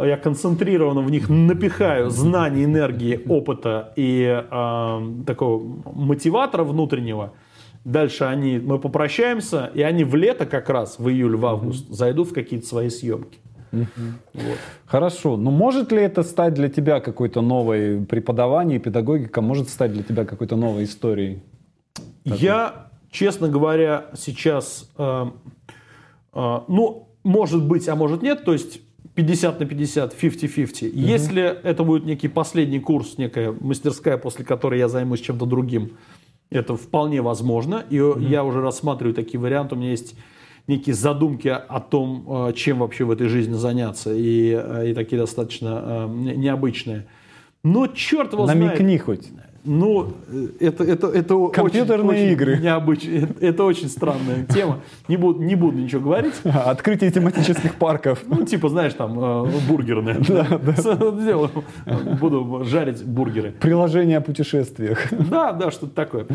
я 0.06 0.16
концентрированно 0.16 1.02
в 1.02 1.10
них 1.10 1.28
напихаю 1.28 2.10
знаний, 2.10 2.64
энергии, 2.64 3.20
опыта 3.28 3.92
и 3.96 4.44
э, 4.50 5.24
такого 5.26 5.82
мотиватора 5.92 6.64
внутреннего, 6.64 7.32
дальше 7.84 8.24
они, 8.24 8.58
мы 8.58 8.78
попрощаемся, 8.78 9.70
и 9.74 9.82
они 9.82 10.04
в 10.04 10.14
лето 10.14 10.46
как 10.46 10.68
раз, 10.68 10.98
в 10.98 11.08
июль, 11.08 11.36
в 11.36 11.46
август, 11.46 11.88
зайдут 11.88 12.30
в 12.30 12.34
какие-то 12.34 12.66
свои 12.66 12.90
съемки. 12.90 13.38
Вот. 13.70 14.58
Хорошо. 14.86 15.36
Но 15.36 15.50
может 15.50 15.92
ли 15.92 16.00
это 16.00 16.22
стать 16.22 16.54
для 16.54 16.68
тебя 16.68 17.00
какой-то 17.00 17.42
новой 17.42 18.04
преподавание, 18.04 18.78
педагогика, 18.78 19.40
может 19.40 19.68
стать 19.68 19.92
для 19.92 20.02
тебя 20.02 20.24
какой-то 20.24 20.56
новой 20.56 20.84
историей? 20.84 21.42
Я, 22.24 22.88
честно 23.10 23.48
говоря, 23.48 24.06
сейчас, 24.16 24.90
э, 24.96 25.26
э, 26.34 26.60
ну, 26.68 27.08
может 27.24 27.66
быть, 27.66 27.88
а 27.88 27.94
может 27.94 28.22
нет, 28.22 28.44
то 28.44 28.52
есть 28.52 28.80
50 29.18 29.58
на 29.58 29.66
50, 29.66 30.14
50-50. 30.14 30.90
Угу. 30.90 30.96
Если 30.96 31.42
это 31.42 31.82
будет 31.82 32.04
некий 32.04 32.28
последний 32.28 32.78
курс, 32.78 33.18
некая 33.18 33.52
мастерская, 33.60 34.16
после 34.16 34.44
которой 34.44 34.78
я 34.78 34.88
займусь 34.88 35.20
чем-то 35.20 35.44
другим, 35.44 35.96
это 36.50 36.76
вполне 36.76 37.20
возможно. 37.20 37.84
И 37.90 37.98
угу. 37.98 38.20
я 38.20 38.44
уже 38.44 38.60
рассматриваю 38.60 39.14
такие 39.14 39.40
варианты. 39.40 39.74
У 39.74 39.78
меня 39.78 39.90
есть 39.90 40.14
некие 40.68 40.94
задумки 40.94 41.48
о 41.48 41.80
том, 41.80 42.48
э, 42.48 42.52
чем 42.52 42.78
вообще 42.78 43.04
в 43.04 43.10
этой 43.10 43.26
жизни 43.26 43.54
заняться, 43.54 44.14
и, 44.14 44.52
э, 44.52 44.90
и 44.90 44.94
такие 44.94 45.20
достаточно 45.20 45.82
э, 45.84 46.34
необычные. 46.36 47.08
Но 47.64 47.88
черт 47.88 48.34
его 48.34 48.46
Намекни 48.46 48.66
знает. 48.66 48.78
Намекни 48.78 48.98
хоть. 48.98 49.28
Ну, 49.68 50.14
это, 50.60 50.82
это, 50.82 51.08
это 51.08 51.48
Компьютерные 51.48 52.22
очень, 52.22 52.32
игры. 52.32 52.52
Очень 52.54 52.62
необычно. 52.62 53.28
Это 53.40 53.64
очень 53.64 53.88
странная 53.88 54.46
тема. 54.46 54.80
Не 55.08 55.18
буду, 55.18 55.42
не 55.42 55.54
буду 55.56 55.76
ничего 55.76 56.00
говорить. 56.00 56.32
Открытие 56.44 57.10
тематических 57.10 57.74
парков. 57.74 58.22
Ну, 58.26 58.46
типа, 58.46 58.70
знаешь, 58.70 58.94
там, 58.94 59.18
э, 59.20 59.50
бургерные. 59.68 60.16
Да, 60.26 60.58
да. 60.58 61.50
Буду 62.20 62.64
жарить 62.64 63.04
бургеры. 63.04 63.52
Приложение 63.60 64.18
о 64.18 64.20
путешествиях. 64.22 65.06
Да, 65.10 65.52
да, 65.52 65.70
что-то 65.70 65.94
такое. 65.94 66.26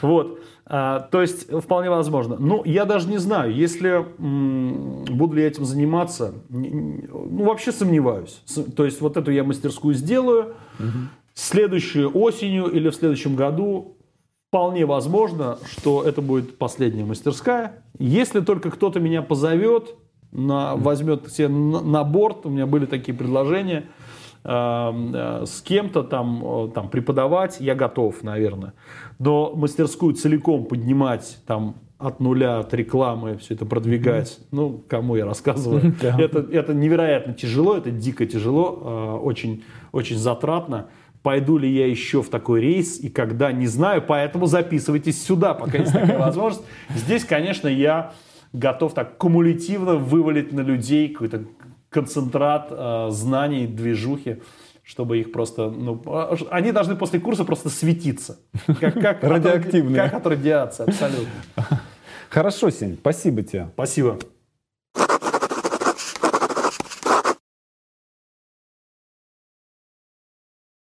Вот. 0.00 0.40
А, 0.64 1.00
то 1.10 1.20
есть, 1.20 1.50
вполне 1.52 1.90
возможно. 1.90 2.36
Ну, 2.38 2.62
я 2.64 2.86
даже 2.86 3.08
не 3.08 3.18
знаю, 3.18 3.54
если 3.54 4.06
м, 4.18 5.04
буду 5.04 5.34
ли 5.34 5.42
я 5.42 5.48
этим 5.48 5.64
заниматься, 5.64 6.32
ну, 6.48 7.44
вообще 7.44 7.72
сомневаюсь. 7.72 8.40
То 8.74 8.86
есть, 8.86 9.00
вот 9.02 9.16
эту 9.18 9.32
я 9.32 9.44
мастерскую 9.44 9.94
сделаю, 9.94 10.54
угу 10.78 11.08
следующую 11.34 12.10
осенью 12.16 12.66
или 12.66 12.88
в 12.88 12.94
следующем 12.94 13.36
году 13.36 13.96
вполне 14.48 14.84
возможно, 14.84 15.58
что 15.70 16.02
это 16.02 16.20
будет 16.22 16.58
последняя 16.58 17.04
мастерская. 17.04 17.84
Если 17.98 18.40
только 18.40 18.70
кто-то 18.70 18.98
меня 18.98 19.22
позовет, 19.22 19.94
на, 20.32 20.76
возьмет 20.76 21.26
все 21.26 21.48
на, 21.48 21.80
на 21.80 22.04
борт, 22.04 22.46
у 22.46 22.50
меня 22.50 22.66
были 22.66 22.86
такие 22.86 23.16
предложения, 23.16 23.84
э, 24.44 24.50
э, 24.50 25.44
с 25.46 25.62
кем-то 25.62 26.02
там, 26.02 26.42
э, 26.44 26.68
там 26.74 26.88
преподавать, 26.88 27.60
я 27.60 27.74
готов, 27.74 28.22
наверное. 28.22 28.74
Но 29.18 29.52
мастерскую 29.54 30.14
целиком 30.14 30.64
поднимать 30.64 31.38
там 31.46 31.76
от 32.00 32.18
нуля, 32.18 32.60
от 32.60 32.72
рекламы, 32.72 33.36
все 33.36 33.54
это 33.54 33.66
продвигать, 33.66 34.38
mm-hmm. 34.38 34.46
ну, 34.52 34.84
кому 34.88 35.16
я 35.16 35.26
рассказываю, 35.26 35.94
это, 36.02 36.40
это 36.50 36.74
невероятно 36.74 37.34
тяжело, 37.34 37.76
это 37.76 37.90
дико 37.90 38.26
тяжело, 38.26 38.78
э, 38.82 39.24
очень, 39.24 39.64
очень 39.92 40.16
затратно. 40.16 40.88
Пойду 41.22 41.58
ли 41.58 41.70
я 41.70 41.86
еще 41.86 42.22
в 42.22 42.30
такой 42.30 42.62
рейс 42.62 42.98
и 42.98 43.10
когда, 43.10 43.52
не 43.52 43.66
знаю, 43.66 44.02
поэтому 44.06 44.46
записывайтесь 44.46 45.22
сюда, 45.22 45.52
пока 45.54 45.78
есть 45.78 45.92
такая 45.92 46.18
возможность. 46.26 46.66
Здесь, 46.94 47.24
конечно, 47.24 47.68
я 47.68 48.12
готов 48.52 48.94
так 48.94 49.18
кумулятивно 49.18 49.96
вывалить 49.96 50.52
на 50.52 50.60
людей 50.60 51.08
какой-то 51.08 51.44
концентрат 51.90 52.68
э, 52.70 53.08
знаний, 53.10 53.66
движухи, 53.66 54.40
чтобы 54.82 55.18
их 55.18 55.30
просто, 55.32 55.70
ну, 55.70 56.02
а, 56.06 56.36
они 56.50 56.72
должны 56.72 56.96
после 56.96 57.20
курса 57.20 57.44
просто 57.44 57.68
светиться. 57.68 58.38
Как, 58.80 58.94
как, 58.94 59.18
Радиоактивные. 59.22 59.96
Как 59.96 60.14
от 60.14 60.26
радиации, 60.26 60.84
абсолютно. 60.84 61.30
Хорошо, 62.30 62.70
Сень, 62.70 62.96
спасибо 62.98 63.42
тебе. 63.42 63.68
Спасибо. 63.74 64.18